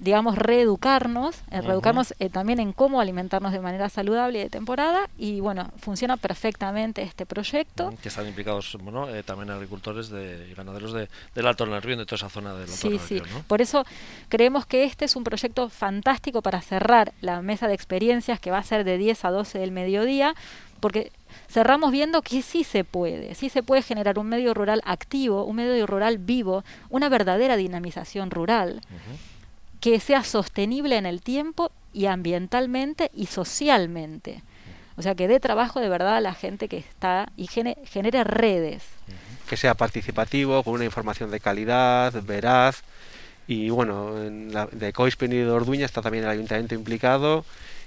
digamos, 0.00 0.36
reeducarnos, 0.36 1.36
eh, 1.50 1.60
reeducarnos 1.60 2.14
eh, 2.18 2.30
también 2.30 2.60
en 2.60 2.72
cómo 2.72 3.00
alimentarnos 3.00 3.52
de 3.52 3.60
manera 3.60 3.88
saludable 3.88 4.38
y 4.38 4.42
de 4.42 4.50
temporada. 4.50 5.08
Y 5.18 5.40
bueno, 5.40 5.70
funciona 5.78 6.16
perfectamente 6.16 7.02
este 7.02 7.26
proyecto. 7.26 7.92
Que 8.02 8.08
están 8.08 8.26
implicados 8.26 8.76
bueno, 8.80 9.08
eh, 9.08 9.22
también 9.22 9.50
agricultores 9.50 10.08
de, 10.08 10.48
y 10.50 10.54
ganaderos 10.54 10.92
de, 10.92 11.08
del 11.34 11.46
Alto 11.46 11.66
Nervión, 11.66 11.98
de 11.98 12.06
toda 12.06 12.16
esa 12.16 12.28
zona 12.28 12.54
del 12.54 12.70
Alto 12.70 12.74
Sí, 12.74 12.98
sí. 12.98 13.20
Por 13.46 13.60
eso 13.60 13.84
creemos 14.28 14.66
que 14.66 14.84
este 14.84 15.04
es 15.04 15.16
un 15.16 15.24
proyecto 15.24 15.68
fantástico 15.68 16.42
para 16.42 16.60
cerrar 16.60 17.12
la 17.20 17.42
mesa 17.42 17.66
de 17.66 17.74
experiencias 17.74 18.38
que 18.40 18.50
va 18.50 18.58
a 18.58 18.62
ser 18.62 18.84
de 18.84 18.98
10 18.98 19.24
a 19.24 19.30
12 19.30 19.58
del 19.58 19.72
mediodía, 19.72 20.34
porque 20.80 21.10
cerramos 21.48 21.90
viendo 21.90 22.22
que 22.22 22.42
sí 22.42 22.62
se 22.62 22.84
puede, 22.84 23.34
sí 23.34 23.48
se 23.48 23.62
puede 23.64 23.82
generar 23.82 24.18
un 24.18 24.28
medio 24.28 24.54
rural 24.54 24.80
activo, 24.84 25.44
un 25.44 25.56
medio 25.56 25.86
rural 25.86 26.18
vivo, 26.18 26.64
una 26.88 27.08
verdadera 27.08 27.56
dinamización 27.56 28.30
rural 28.30 28.80
que 29.80 30.00
sea 30.00 30.24
sostenible 30.24 30.96
en 30.96 31.06
el 31.06 31.22
tiempo 31.22 31.70
y 31.92 32.06
ambientalmente 32.06 33.10
y 33.14 33.26
socialmente. 33.26 34.42
O 34.96 35.02
sea, 35.02 35.14
que 35.14 35.28
dé 35.28 35.38
trabajo 35.38 35.80
de 35.80 35.88
verdad 35.88 36.16
a 36.16 36.20
la 36.20 36.34
gente 36.34 36.68
que 36.68 36.78
está 36.78 37.30
y 37.36 37.46
genere, 37.46 38.24
redes. 38.24 38.82
Que 39.48 39.56
sea 39.56 39.74
participativo, 39.74 40.62
con 40.64 40.74
una 40.74 40.84
información 40.84 41.30
de 41.30 41.38
calidad, 41.38 42.12
veraz. 42.24 42.82
Y 43.46 43.70
bueno, 43.70 44.20
en 44.22 44.52
la, 44.52 44.66
de 44.66 44.92
Coispen 44.92 45.32
y 45.32 45.36
de 45.36 45.50
Orduña 45.50 45.86
está 45.86 46.02
también 46.02 46.24
el 46.24 46.30
ayuntamiento 46.30 46.74
implicado 46.74 47.44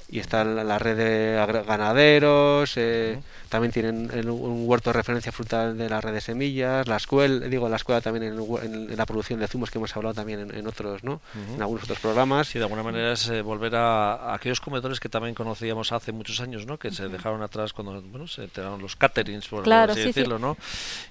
y 0.10 0.20
está 0.20 0.44
la, 0.46 0.80
red 0.80 0.98
de 0.98 1.64
ganaderos. 1.68 2.74
Eh, 2.78 3.20
también 3.52 3.74
tienen 3.74 4.30
un 4.30 4.64
huerto 4.66 4.92
de 4.92 4.94
referencia 4.94 5.30
frutal 5.34 5.78
de 5.78 5.90
la 5.90 6.00
red 6.00 6.14
de 6.14 6.22
semillas, 6.22 6.88
la 6.88 6.96
escuela, 6.96 7.48
digo, 7.48 7.68
la 7.68 7.76
escuela 7.76 8.00
también 8.00 8.24
en, 8.24 8.96
la 8.96 9.06
producción 9.06 9.42
de 9.42 9.48
zumos 9.50 9.70
que 9.70 9.78
hemos 9.78 9.94
hablado 9.94 10.16
también 10.16 10.50
en, 10.56 10.68
otros, 10.68 11.04
¿no? 11.04 11.20
En 11.54 11.62
algunos 11.62 11.84
otros 11.84 12.00
programas. 12.00 12.48
Sí, 12.48 12.60
de 12.60 12.64
alguna 12.64 12.82
manera 12.82 13.12
es 13.12 13.28
eh, 13.28 13.42
volver 13.42 13.76
a, 13.76 14.34
aquellos 14.34 14.62
comedores 14.62 15.02
que 15.02 15.10
también 15.10 15.36
conocíamos 15.36 15.92
hace 15.92 16.14
muchos 16.14 16.40
años, 16.40 16.66
¿no? 16.66 16.80
Que 16.80 16.92
se 16.92 17.10
dejaron 17.10 17.44
atrás 17.44 17.74
cuando, 17.74 18.02
bueno, 18.02 18.26
se 18.26 18.46
enteraron 18.46 18.82
los 18.82 18.96
caterings, 18.96 19.50
por 19.50 19.70
así 19.70 20.00
decirlo, 20.00 20.40
¿no? 20.40 20.56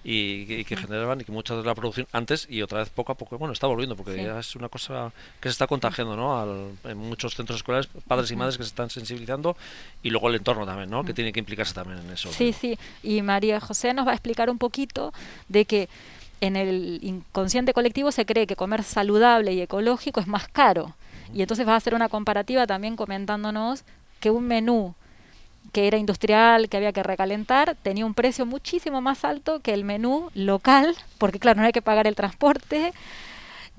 Y, 0.02 0.64
que 0.64 0.76
generaban 0.78 1.20
y 1.20 1.24
que 1.24 1.32
mucha 1.32 1.54
de 1.54 1.62
la 1.62 1.74
producción 1.74 2.06
antes 2.10 2.46
y 2.48 2.62
otra 2.62 2.78
vez 2.78 2.88
poco 2.88 3.12
a 3.12 3.16
poco, 3.16 3.36
bueno, 3.36 3.52
está 3.52 3.66
volviendo 3.66 3.96
porque 3.96 4.16
ya 4.16 4.38
es 4.38 4.56
una 4.56 4.70
cosa 4.70 5.12
que 5.40 5.50
se 5.50 5.52
está 5.52 5.66
contagiando, 5.66 6.16
¿no? 6.16 6.70
en 6.84 6.96
muchos 6.96 7.34
centros 7.34 7.58
escolares, 7.58 7.88
padres 8.08 8.30
y 8.30 8.36
madres 8.36 8.56
que 8.56 8.62
se 8.62 8.68
están 8.68 8.88
sensibilizando 8.88 9.58
y 10.02 10.08
luego 10.08 10.30
el 10.30 10.36
entorno 10.36 10.64
también, 10.64 10.88
¿no? 10.88 11.04
Que 11.04 11.12
tiene 11.12 11.32
que 11.32 11.40
implicarse 11.40 11.74
también 11.74 11.98
en 11.98 12.10
eso. 12.10 12.29
Sí, 12.30 12.52
sí. 12.52 12.78
Y 13.02 13.22
María 13.22 13.60
José 13.60 13.94
nos 13.94 14.06
va 14.06 14.12
a 14.12 14.14
explicar 14.14 14.50
un 14.50 14.58
poquito 14.58 15.12
de 15.48 15.64
que 15.64 15.88
en 16.40 16.56
el 16.56 17.00
inconsciente 17.02 17.72
colectivo 17.72 18.12
se 18.12 18.26
cree 18.26 18.46
que 18.46 18.56
comer 18.56 18.82
saludable 18.82 19.52
y 19.52 19.60
ecológico 19.60 20.20
es 20.20 20.26
más 20.26 20.48
caro. 20.48 20.94
Y 21.34 21.42
entonces 21.42 21.66
va 21.66 21.74
a 21.74 21.76
hacer 21.76 21.94
una 21.94 22.08
comparativa 22.08 22.66
también 22.66 22.96
comentándonos 22.96 23.84
que 24.20 24.30
un 24.30 24.46
menú 24.46 24.94
que 25.72 25.86
era 25.86 25.98
industrial, 25.98 26.68
que 26.68 26.76
había 26.76 26.92
que 26.92 27.02
recalentar, 27.02 27.76
tenía 27.82 28.06
un 28.06 28.14
precio 28.14 28.46
muchísimo 28.46 29.00
más 29.00 29.24
alto 29.24 29.60
que 29.60 29.72
el 29.72 29.84
menú 29.84 30.30
local, 30.34 30.96
porque 31.18 31.38
claro, 31.38 31.60
no 31.60 31.66
hay 31.66 31.72
que 31.72 31.82
pagar 31.82 32.06
el 32.06 32.16
transporte, 32.16 32.92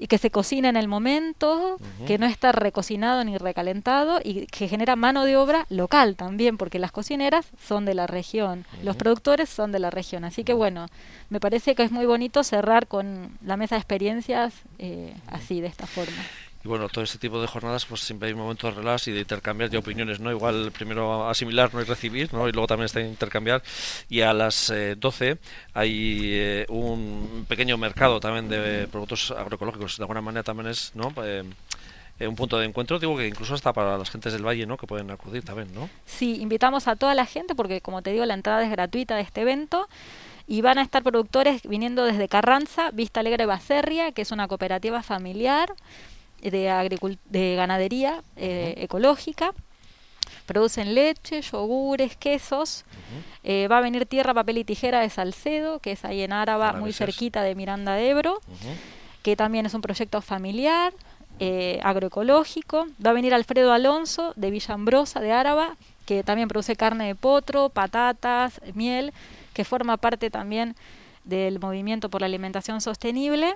y 0.02 0.08
que 0.08 0.18
se 0.18 0.32
cocina 0.32 0.68
en 0.68 0.78
el 0.78 0.88
momento, 0.88 1.78
que 2.08 2.18
no 2.18 2.26
está 2.26 2.52
recocinado 2.52 3.24
ni 3.24 3.38
recalentado 3.38 4.20
y 4.24 4.48
que 4.48 4.68
genera 4.68 4.96
mano 4.96 5.26
de 5.26 5.38
obra 5.38 5.68
local 5.70 6.16
también, 6.16 6.58
porque 6.58 6.80
las 6.80 6.92
cocineras 6.92 7.46
son 7.64 7.86
de 7.86 7.94
la 7.94 8.08
región, 8.08 8.66
los 8.82 8.96
productores 8.96 9.48
son 9.48 9.72
de 9.72 9.78
la 9.78 9.92
región. 9.92 10.24
Así 10.24 10.44
que 10.44 10.54
bueno, 10.54 10.88
me 11.30 11.40
parece 11.40 11.76
que 11.76 11.84
es 11.84 11.92
muy 11.92 12.08
bonito 12.08 12.44
cerrar 12.44 12.88
con 12.88 13.38
la 13.46 13.58
mesa 13.58 13.76
de 13.76 13.82
experiencias 13.82 14.56
eh, 14.80 15.14
así, 15.28 15.62
de 15.62 15.68
esta 15.68 15.86
forma. 15.86 16.18
Y 16.64 16.68
bueno, 16.68 16.90
todo 16.90 17.04
este 17.04 17.18
tipo 17.18 17.42
de 17.42 17.48
jornadas, 17.48 17.86
pues 17.86 18.02
siempre 18.02 18.30
hay 18.30 18.36
momentos 18.36 18.74
de 18.74 18.82
relax 18.82 19.08
y 19.08 19.12
de 19.12 19.22
intercambiar 19.22 19.70
de 19.70 19.78
opiniones, 19.78 20.20
¿no? 20.20 20.32
Igual 20.32 20.72
primero 20.72 21.28
asimilar, 21.28 21.74
¿no? 21.74 21.82
Y 21.82 21.86
recibir, 21.86 22.32
¿no? 22.34 22.48
Y 22.48 22.52
luego 22.52 22.68
también 22.68 22.86
está 22.86 23.02
intercambiar. 23.02 23.64
Y 24.10 24.22
a 24.22 24.34
las 24.34 24.72
12 24.98 25.30
eh, 25.30 25.38
hay 25.74 26.20
eh, 26.34 26.66
un 26.70 27.46
pequeño 27.48 27.78
mercado 27.78 28.20
también 28.20 28.48
de 28.48 28.88
productos 28.88 29.32
agroecológicos. 29.32 29.98
De 29.98 30.04
alguna 30.04 30.22
manera 30.22 30.44
también 30.44 30.68
es, 30.68 30.92
¿no? 30.94 31.14
Eh, 31.24 31.44
un 32.28 32.36
punto 32.36 32.60
de 32.60 32.68
encuentro, 32.68 33.00
digo 33.00 33.18
que 33.18 33.28
incluso 33.28 33.56
hasta 33.56 33.74
para 33.74 33.98
las 33.98 34.12
gentes 34.12 34.32
del 34.34 34.46
valle, 34.46 34.68
¿no? 34.68 34.78
Que 34.78 34.86
pueden 34.86 35.10
acudir 35.10 35.44
también, 35.44 35.74
¿no? 35.74 35.90
Sí, 36.06 36.40
invitamos 36.40 36.88
a 36.88 36.96
toda 36.96 37.16
la 37.16 37.26
gente 37.26 37.56
porque, 37.56 37.82
como 37.82 38.04
te 38.04 38.12
digo, 38.12 38.26
la 38.26 38.36
entrada 38.36 38.64
es 38.64 38.70
gratuita 38.70 39.16
de 39.16 39.22
este 39.22 39.42
evento 39.42 39.90
y 40.48 40.62
van 40.62 40.78
a 40.78 40.84
estar 40.84 41.02
productores 41.02 41.64
viniendo 41.64 42.06
desde 42.06 42.28
Carranza, 42.28 42.92
Vista 42.92 43.22
Alegre 43.22 43.48
Baserria, 43.48 44.12
que 44.12 44.22
es 44.22 44.32
una 44.32 44.48
cooperativa 44.48 45.02
familiar 45.02 45.74
de, 46.42 47.10
de 47.30 47.56
ganadería 47.56 48.24
eh, 48.36 48.74
ecológica, 48.78 49.54
producen 50.46 50.96
leche, 50.96 51.42
yogures, 51.42 52.16
quesos. 52.18 52.84
Eh, 53.44 53.68
va 53.70 53.78
a 53.78 53.82
venir 53.82 54.06
tierra, 54.06 54.34
papel 54.34 54.58
y 54.58 54.64
tijera 54.64 55.00
de 55.02 55.10
Salcedo, 55.10 55.80
que 55.80 55.94
es 55.94 56.06
ahí 56.06 56.22
en 56.22 56.34
Áraba, 56.34 56.74
muy 56.74 56.94
cerquita 56.94 57.42
de 57.44 57.56
Miranda 57.56 57.94
de 57.94 58.10
Ebro, 58.10 58.42
que 59.24 59.36
también 59.36 59.66
es 59.66 59.74
un 59.74 59.82
proyecto 59.82 60.22
familiar, 60.22 60.94
eh, 61.40 61.80
agroecológico. 61.84 62.88
Va 63.04 63.12
a 63.12 63.14
venir 63.14 63.34
Alfredo 63.34 63.74
Alonso 63.74 64.34
de 64.36 64.52
Villambrosa 64.52 65.22
de 65.22 65.32
Áraba, 65.32 65.76
que 66.06 66.24
también 66.24 66.48
produce 66.48 66.76
carne 66.76 67.08
de 67.08 67.16
potro, 67.16 67.70
patatas, 67.70 68.62
miel, 68.74 69.14
que 69.54 69.64
forma 69.64 69.98
parte 69.98 70.30
también 70.30 70.76
del 71.24 71.60
movimiento 71.60 72.10
por 72.10 72.22
la 72.22 72.28
alimentación 72.28 72.82
sostenible. 72.82 73.56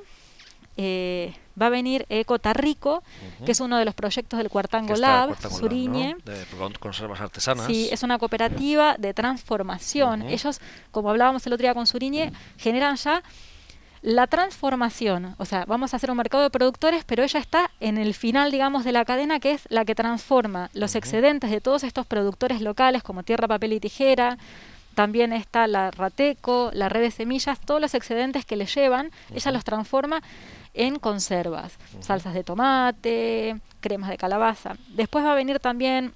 Eh, 0.78 1.34
va 1.60 1.68
a 1.68 1.70
venir 1.70 2.06
Eco 2.10 2.40
Tarrico, 2.40 3.02
que 3.46 3.54
es 3.54 3.60
uno 3.60 3.78
de 3.78 3.86
los 3.86 3.94
proyectos 3.94 4.38
del 4.38 4.50
Cuartango 4.50 4.96
Lab, 4.96 5.36
Suriñe. 5.50 6.18
De 6.26 6.46
conservas 6.80 7.22
artesanas. 7.22 7.66
Sí, 7.66 7.90
es 7.92 8.04
una 8.04 8.18
cooperativa 8.18 8.96
de 8.98 9.14
transformación. 9.14 10.24
Ellos, 10.24 10.60
como 10.92 11.10
hablábamos 11.10 11.46
el 11.48 11.54
otro 11.54 11.64
día 11.64 11.74
con 11.74 11.88
Suriñe, 11.88 12.34
generan 12.58 12.98
ya 12.98 13.24
la 14.02 14.28
transformación, 14.28 15.34
o 15.40 15.46
sea, 15.46 15.66
vamos 15.66 15.94
a 15.94 15.98
hacer 15.98 16.12
un 16.12 16.18
mercado 16.18 16.44
de 16.44 16.52
productores, 16.52 17.04
pero 17.06 17.24
ella 17.24 17.40
está 17.40 17.72
en 17.80 17.98
el 17.98 18.14
final, 18.14 18.52
digamos, 18.52 18.84
de 18.84 18.92
la 18.92 19.04
cadena, 19.04 19.40
que 19.40 19.54
es 19.54 19.64
la 19.70 19.84
que 19.84 19.96
transforma 19.96 20.70
los 20.74 20.94
excedentes 20.94 21.50
de 21.50 21.60
todos 21.60 21.84
estos 21.84 22.06
productores 22.06 22.62
locales, 22.62 23.02
como 23.02 23.24
tierra, 23.24 23.48
papel 23.48 23.74
y 23.74 23.80
tijera, 23.80 24.38
también 24.94 25.34
está 25.34 25.66
la 25.66 25.90
Rateco, 25.90 26.70
la 26.72 26.88
red 26.88 27.02
de 27.02 27.10
semillas, 27.12 27.60
todos 27.60 27.82
los 27.82 27.96
excedentes 27.96 28.46
que 28.46 28.56
le 28.56 28.68
llevan, 28.68 29.10
ella 29.34 29.52
los 29.52 29.64
transforma 29.64 30.22
en 30.76 31.00
conservas, 31.00 31.74
salsas 32.02 32.34
de 32.34 32.44
tomate, 32.44 33.60
cremas 33.80 34.10
de 34.10 34.18
calabaza. 34.18 34.76
Después 34.90 35.26
va 35.26 35.32
a 35.32 35.36
venir 35.36 35.60
también 35.60 36.14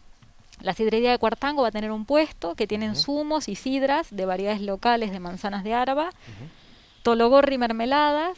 la 0.62 0.74
sidrería 0.74 1.12
de 1.12 1.18
Cuartango, 1.18 1.62
va 1.62 1.70
a 1.70 1.72
tener 1.72 1.92
un 1.92 2.06
puesto 2.06 2.56
que 2.56 2.68
tiene 2.68 2.94
zumos 2.96 3.48
y 3.48 3.56
sidras 3.56 4.08
de 4.12 4.26
variedades 4.26 4.62
locales 4.62 5.12
de 5.12 5.20
manzanas 5.20 5.64
de 5.64 5.74
Áraba, 5.74 6.10
Tologorri 7.04 7.58
mermeladas, 7.58 8.38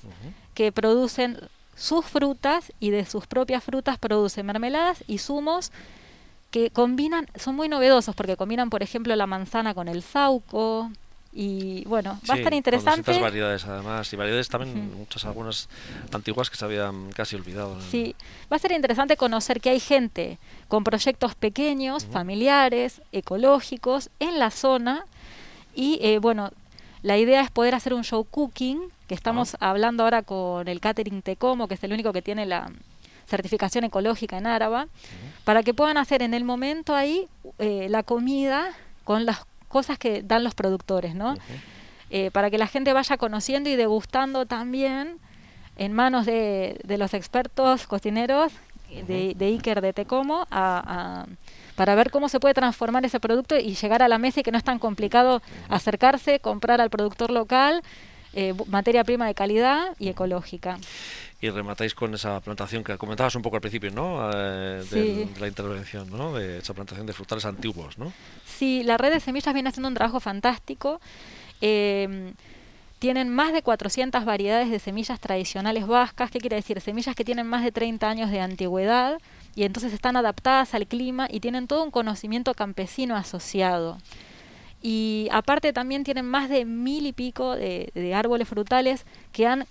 que 0.54 0.72
producen 0.72 1.40
sus 1.75 2.06
frutas 2.06 2.72
y 2.80 2.92
de 2.92 3.06
sus 3.06 3.25
propias 3.25 3.63
frutas 3.63 3.98
producen 3.98 4.46
mermeladas 4.46 5.04
y 5.08 5.18
zumos 5.18 5.72
que 6.51 6.70
combinan, 6.70 7.28
son 7.36 7.56
muy 7.56 7.70
novedosos 7.70 8.13
porque 8.13 8.36
combinan, 8.36 8.70
por 8.70 8.84
ejemplo, 8.84 9.16
la 9.16 9.25
manzana 9.25 9.74
con 9.74 9.88
el 9.88 10.04
sauco, 10.04 10.92
y 11.34 11.86
bueno, 11.86 12.20
va 12.30 12.36
a 12.36 12.38
estar 12.38 12.54
interesante. 12.54 13.14
Con 13.14 13.22
variedades 13.22 13.66
además, 13.66 14.12
y 14.12 14.16
variedades 14.16 14.50
también, 14.50 14.98
muchas 14.98 15.24
algunas 15.26 15.70
antiguas 16.12 16.50
que 16.50 16.58
se 16.58 16.66
habían 16.66 17.12
casi 17.12 17.36
olvidado. 17.36 17.80
Sí, 17.90 18.16
va 18.52 18.58
a 18.58 18.60
ser 18.60 18.74
interesante 18.74 19.16
conocer 19.16 19.62
que 19.62 19.70
hay 19.70 19.80
gente 19.80 20.40
con 20.68 20.84
proyectos 20.84 21.36
pequeños, 21.36 22.06
familiares, 22.06 23.02
ecológicos 23.12 24.10
en 24.20 24.40
la 24.40 24.52
zona 24.52 25.06
y 25.74 26.00
eh, 26.02 26.20
bueno, 26.20 26.52
la 27.02 27.18
idea 27.18 27.42
es 27.42 27.50
poder 27.50 27.76
hacer 27.76 27.94
un 27.94 28.04
show 28.04 28.26
cooking, 28.26 28.80
que 29.08 29.16
estamos 29.16 29.56
ah. 29.56 29.70
hablando 29.70 30.04
ahora 30.04 30.22
con 30.24 30.68
el 30.68 30.80
catering 30.80 31.22
Tecomo, 31.22 31.68
que 31.68 31.76
es 31.76 31.84
el 31.84 31.94
único 31.94 32.14
que 32.14 32.22
tiene 32.22 32.46
la 32.46 32.72
certificación 33.28 33.86
ecológica 33.86 34.38
en 34.38 34.46
Áraba, 34.46 34.88
para 35.46 35.64
que 35.64 35.74
puedan 35.74 35.98
hacer 35.98 36.22
en 36.22 36.34
el 36.34 36.44
momento 36.44 36.94
ahí 36.94 37.28
eh, 37.60 37.88
la 37.90 38.04
comida 38.04 38.74
con 39.06 39.26
las 39.26 39.46
cosas 39.72 39.98
que 39.98 40.22
dan 40.22 40.44
los 40.44 40.54
productores, 40.54 41.16
¿no? 41.16 41.36
Eh, 42.10 42.30
para 42.32 42.51
que 42.51 42.58
la 42.58 42.68
gente 42.68 42.94
vaya 42.94 43.18
conociendo 43.18 43.70
y 43.70 43.75
degustando 43.75 44.46
también 44.46 45.18
en 45.78 45.94
manos 45.94 46.25
de, 46.25 46.78
los 46.86 47.13
expertos 47.13 47.88
cocineros 47.88 48.51
de, 49.08 49.36
Iker 49.40 49.81
de 49.81 49.94
Tecomo 49.94 50.46
para 50.50 51.96
ver 51.96 52.12
cómo 52.12 52.27
se 52.29 52.40
puede 52.40 52.53
transformar 52.53 53.05
ese 53.05 53.20
producto 53.20 53.57
y 53.57 53.75
llegar 53.75 54.03
a 54.03 54.07
la 54.07 54.18
mesa 54.18 54.42
y 54.42 54.44
que 54.44 54.51
no 54.51 54.57
es 54.57 54.64
tan 54.64 54.77
complicado 54.77 55.42
acercarse, 55.70 56.40
comprar 56.40 56.81
al 56.81 56.90
productor 56.90 57.31
local, 57.31 57.81
eh, 58.34 58.53
materia 58.68 59.03
prima 59.03 59.25
de 59.25 59.34
calidad 59.34 59.96
y 59.98 60.10
ecológica 60.10 60.77
y 61.42 61.50
rematáis 61.50 61.96
con 61.96 62.14
esa 62.14 62.40
plantación 62.40 62.84
que 62.84 62.98
comentabas 63.00 63.34
un 63.36 63.42
poco 63.42 63.56
al 63.56 63.62
principio, 63.62 63.90
¿no? 63.90 64.30
Eh, 64.32 64.84
de, 64.92 65.27
la 65.40 65.48
intervención, 65.48 66.08
¿no? 66.12 66.34
De 66.34 66.60
esa 66.60 66.75
plantación 66.75 67.08
de 67.08 67.14
frutales 67.14 67.46
antiguos, 67.46 67.98
¿no? 67.98 68.14
Sí, 68.46 68.84
la 68.84 68.98
red 68.98 69.12
de 69.12 69.20
semillas 69.20 69.51
viene 69.51 69.70
haciendo 69.70 69.88
un 69.88 69.96
trabajo 69.96 70.20
fantástico. 70.20 71.01
Em, 71.60 72.36
tienen 73.00 73.30
más 73.30 73.54
de 73.54 73.64
400 73.64 74.24
variedades 74.24 74.70
de 74.70 74.77
semillas 74.77 75.20
tradicionales 75.20 75.88
vascas. 75.88 76.30
¿Qué 76.30 76.38
quiere 76.38 76.58
decir? 76.58 76.80
Semillas 76.80 77.16
que 77.16 77.25
tienen 77.25 77.48
más 77.48 77.64
de 77.64 77.72
30 77.72 78.08
años 78.08 78.30
de 78.30 78.40
antigüedad 78.40 79.18
y 79.56 79.64
entonces 79.64 79.94
están 79.94 80.16
adaptadas 80.18 80.75
al 80.75 80.86
clima 80.86 81.27
y 81.27 81.40
tienen 81.40 81.66
todo 81.66 81.84
un 81.84 81.90
conocimiento 81.90 82.54
campesino 82.54 83.16
asociado. 83.16 83.98
Y 84.84 85.27
aparte 85.32 85.74
también 85.74 86.04
tienen 86.04 86.25
más 86.25 86.50
de 86.50 86.66
mil 86.66 87.08
y 87.08 87.14
pico 87.14 87.56
de 87.56 88.14
árboles 88.16 88.48
frutales 88.48 89.06
que 89.32 89.48
han 89.48 89.66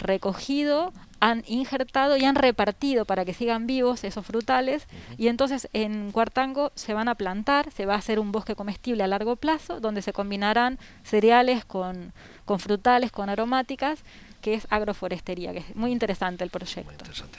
recogido, 0.00 0.92
han 1.20 1.44
injertado 1.46 2.16
y 2.16 2.24
han 2.24 2.34
repartido 2.34 3.04
para 3.04 3.24
que 3.24 3.34
sigan 3.34 3.66
vivos 3.66 4.04
esos 4.04 4.26
frutales. 4.26 4.88
Y 5.18 5.28
entonces 5.28 5.68
en 5.72 6.10
Cuartango 6.12 6.72
se 6.74 6.94
van 6.94 7.08
a 7.08 7.14
plantar, 7.14 7.70
se 7.70 7.86
va 7.86 7.94
a 7.94 7.98
hacer 7.98 8.18
un 8.18 8.32
bosque 8.32 8.56
comestible 8.56 9.04
a 9.04 9.06
largo 9.06 9.36
plazo 9.36 9.80
donde 9.80 10.02
se 10.02 10.12
combinarán 10.12 10.78
cereales 11.02 11.64
con, 11.64 12.12
con 12.44 12.58
frutales, 12.58 13.12
con 13.12 13.28
aromáticas 13.28 14.02
que 14.40 14.54
es 14.54 14.66
agroforestería, 14.70 15.52
que 15.52 15.58
es 15.58 15.76
muy 15.76 15.92
interesante 15.92 16.44
el 16.44 16.50
proyecto. 16.50 16.84
Muy 16.84 16.94
interesante. 16.94 17.38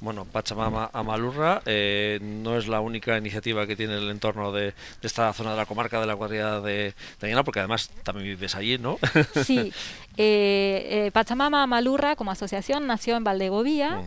Bueno, 0.00 0.24
Pachamama 0.24 0.90
Amalurra 0.92 1.60
eh, 1.66 2.18
no 2.22 2.56
es 2.56 2.68
la 2.68 2.80
única 2.80 3.16
iniciativa 3.18 3.66
que 3.66 3.74
tiene 3.74 3.96
el 3.96 4.10
entorno 4.10 4.52
de, 4.52 4.74
esta 5.02 5.32
zona 5.32 5.52
de 5.52 5.56
la 5.56 5.66
comarca 5.66 6.00
de 6.00 6.06
la 6.06 6.14
Guardia 6.14 6.60
de, 6.60 6.94
de 7.20 7.42
porque 7.44 7.60
además 7.60 7.90
también 8.02 8.26
vives 8.26 8.54
allí, 8.54 8.78
¿no? 8.78 8.98
Sí, 9.44 9.72
eh, 10.16 11.06
eh, 11.06 11.10
Pachamama 11.12 11.62
Amalurra 11.62 12.16
como 12.16 12.30
asociación 12.30 12.86
nació 12.86 13.16
en 13.16 13.24
Valdegovía, 13.24 14.00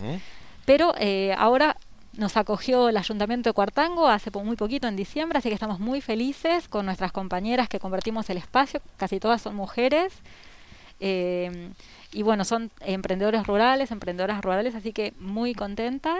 pero 0.66 0.94
eh, 0.98 1.34
ahora 1.38 1.78
nos 2.14 2.36
acogió 2.38 2.90
el 2.90 2.98
Ayuntamiento 2.98 3.50
de 3.50 3.54
Cuartango 3.54 4.08
hace 4.08 4.32
muy 4.32 4.56
poquito, 4.56 4.88
en 4.88 4.96
diciembre, 4.96 5.40
así 5.40 5.50
que 5.50 5.56
estamos 5.56 5.80
muy 5.80 6.02
felices 6.02 6.68
con 6.68 6.86
nuestras 6.86 7.12
compañeras 7.12 7.70
que 7.70 7.80
convertimos 7.80 8.30
el 8.30 8.38
espacio, 8.38 8.82
casi 8.98 9.20
todas 9.20 9.42
son 9.42 9.56
mujeres. 9.56 10.14
Y 12.14 12.24
bueno, 12.24 12.44
son 12.44 12.72
emprendedores 12.82 13.48
rurales, 13.48 13.92
emprendedoras 13.92 14.42
rurales, 14.42 14.76
así 14.76 14.92
que 14.92 15.14
muy 15.18 15.54
contentas 15.54 16.18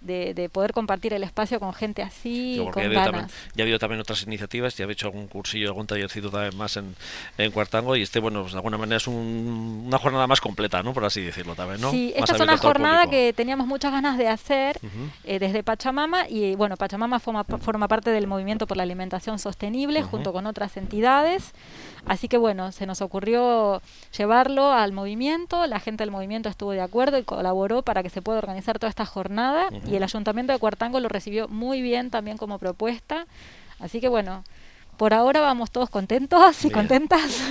de, 0.00 0.48
poder 0.52 0.72
compartir 0.72 1.12
el 1.12 1.22
espacio 1.22 1.58
con 1.60 1.74
gente 1.74 2.02
así, 2.02 2.64
con 2.72 2.82
ya 2.82 2.88
ganas. 2.88 3.32
ya 3.54 3.62
ha 3.62 3.64
habido 3.64 3.78
también 3.78 4.00
otras 4.00 4.22
iniciativas, 4.22 4.76
ya 4.76 4.86
ha 4.86 4.90
hecho 4.90 5.06
algún 5.06 5.26
cursillo, 5.26 5.68
algún 5.68 5.86
tallercito 5.86 6.30
también 6.30 6.56
más 6.56 6.76
en, 6.76 6.94
en 7.38 7.50
Cuartango 7.50 7.96
y 7.96 8.02
este, 8.02 8.20
bueno, 8.20 8.42
pues 8.42 8.52
de 8.52 8.58
alguna 8.58 8.78
manera 8.78 8.96
es 8.96 9.06
una 9.06 9.98
jornada 9.98 10.26
más 10.26 10.40
completa, 10.40 10.82
¿no? 10.82 10.92
Por 10.92 11.04
así 11.04 11.22
decirlo 11.22 11.54
también, 11.54 11.80
¿no? 11.80 11.90
Sí, 11.90 12.12
esta 12.16 12.34
es 12.34 12.40
una 12.40 12.56
jornada 12.56 13.08
que 13.08 13.32
teníamos 13.32 13.66
muchas 13.66 13.92
ganas 13.92 14.18
de 14.18 14.28
hacer 14.28 14.78
eh, 15.24 15.38
desde 15.38 15.62
Pachamama 15.62 16.28
y 16.28 16.54
bueno, 16.54 16.76
Pachamama 16.76 17.18
forma, 17.18 17.44
forma 17.44 17.88
parte 17.88 18.10
del 18.10 18.26
movimiento 18.26 18.66
por 18.66 18.76
la 18.76 18.82
alimentación 18.84 19.38
sostenible 19.38 20.02
junto 20.02 20.32
con 20.32 20.46
otras 20.46 20.76
entidades. 20.76 21.52
Así 22.06 22.28
que 22.28 22.38
bueno, 22.38 22.70
se 22.70 22.86
nos 22.86 23.02
ocurrió 23.02 23.82
llevarlo 24.16 24.72
al 24.72 24.92
movimiento, 24.92 25.66
la 25.66 25.80
gente 25.80 26.04
del 26.04 26.12
movimiento 26.12 26.48
estuvo 26.48 26.70
de 26.70 26.80
acuerdo 26.80 27.18
y 27.18 27.24
colaboró 27.24 27.82
para 27.82 28.02
que 28.02 28.10
se 28.10 28.22
pueda 28.22 28.38
organizar 28.38 28.78
toda 28.78 28.90
esta 28.90 29.04
jornada 29.04 29.65
y 29.86 29.96
el 29.96 30.02
ayuntamiento 30.02 30.52
de 30.52 30.58
Cuartango 30.58 31.00
lo 31.00 31.08
recibió 31.08 31.48
muy 31.48 31.82
bien 31.82 32.10
también 32.10 32.36
como 32.36 32.58
propuesta. 32.58 33.26
Así 33.78 34.00
que 34.00 34.08
bueno, 34.08 34.44
por 34.96 35.14
ahora 35.14 35.40
vamos 35.40 35.70
todos 35.70 35.90
contentos 35.90 36.64
y 36.64 36.70
contentas. 36.70 37.42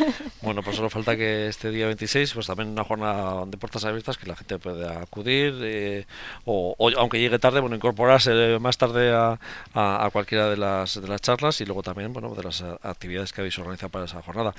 Bueno, 0.42 0.62
pues 0.64 0.76
solo 0.76 0.90
falta 0.90 1.16
que 1.16 1.48
este 1.48 1.72
día 1.72 1.86
26, 1.88 2.34
pues 2.34 2.48
también 2.48 2.70
una 2.70 2.84
jornada 2.84 3.46
de 3.46 3.58
puertas 3.58 3.86
abiertas 3.86 4.18
que 4.18 4.28
la 4.28 4.36
gente 4.36 4.60
pueda 4.60 5.02
acudir 5.02 5.60
eh, 5.64 6.06
o, 6.46 6.76
aunque 6.98 7.20
llegue 7.20 7.40
tarde, 7.40 7.60
bueno, 7.60 7.76
incorporarse 7.76 8.60
más 8.60 8.78
tarde 8.78 9.14
a, 9.14 9.40
a, 9.74 10.10
cualquiera 10.12 10.50
de 10.50 10.58
las, 10.58 11.00
de 11.02 11.08
las 11.08 11.22
charlas 11.22 11.62
y 11.62 11.66
luego 11.66 11.84
también, 11.84 12.14
bueno, 12.14 12.34
de 12.36 12.44
las 12.44 12.62
actividades 12.62 13.34
que 13.34 13.42
habéis 13.42 13.58
organizado 13.60 13.90
para 13.90 14.06
esa 14.06 14.22
jornada. 14.22 14.54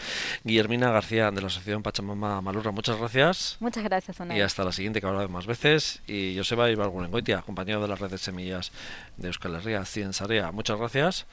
Guillermina 0.45 0.91
García 0.91 1.31
de 1.31 1.41
la 1.41 1.47
Asociación 1.49 1.83
Pachamama 1.83 2.41
Malurra, 2.41 2.71
muchas 2.71 2.99
gracias. 2.99 3.57
Muchas 3.61 3.85
gracias, 3.85 4.17
Y 4.35 4.41
hasta 4.41 4.65
la 4.65 4.73
siguiente 4.73 5.01
que 5.01 5.07
habrá 5.07 5.27
más 5.29 5.47
veces. 5.47 6.01
Y 6.07 6.35
Joseba 6.37 6.71
Ibargunengoitia, 6.71 7.43
compañero 7.43 7.81
de 7.81 7.89
la 7.89 7.97
red 7.97 8.11
de 8.11 8.19
semillas 8.19 8.73
de 9.17 9.29
Euskal 9.29 9.55
Herria, 9.57 9.85
Ciensarea. 9.85 10.53
Muchas 10.53 10.79
gracias 10.79 11.27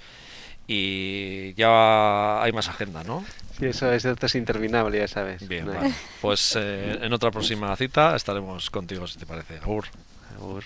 y 0.67 1.53
ya 1.55 2.41
hay 2.41 2.51
más 2.51 2.69
agenda, 2.69 3.03
¿no? 3.03 3.23
Sí, 3.59 3.65
eso 3.67 3.91
es, 3.91 4.05
es 4.05 4.35
interminable, 4.35 4.97
ya 4.99 5.07
sabes. 5.07 5.47
Bien, 5.47 5.67
Pues 6.21 6.55
eh, 6.57 6.99
en 7.01 7.13
otra 7.13 7.31
próxima 7.31 7.75
cita 7.75 8.15
estaremos 8.15 8.69
contigo, 8.69 9.05
si 9.07 9.19
te 9.19 9.25
parece. 9.25 9.57
Agur. 9.57 9.85
Agur. 10.35 10.63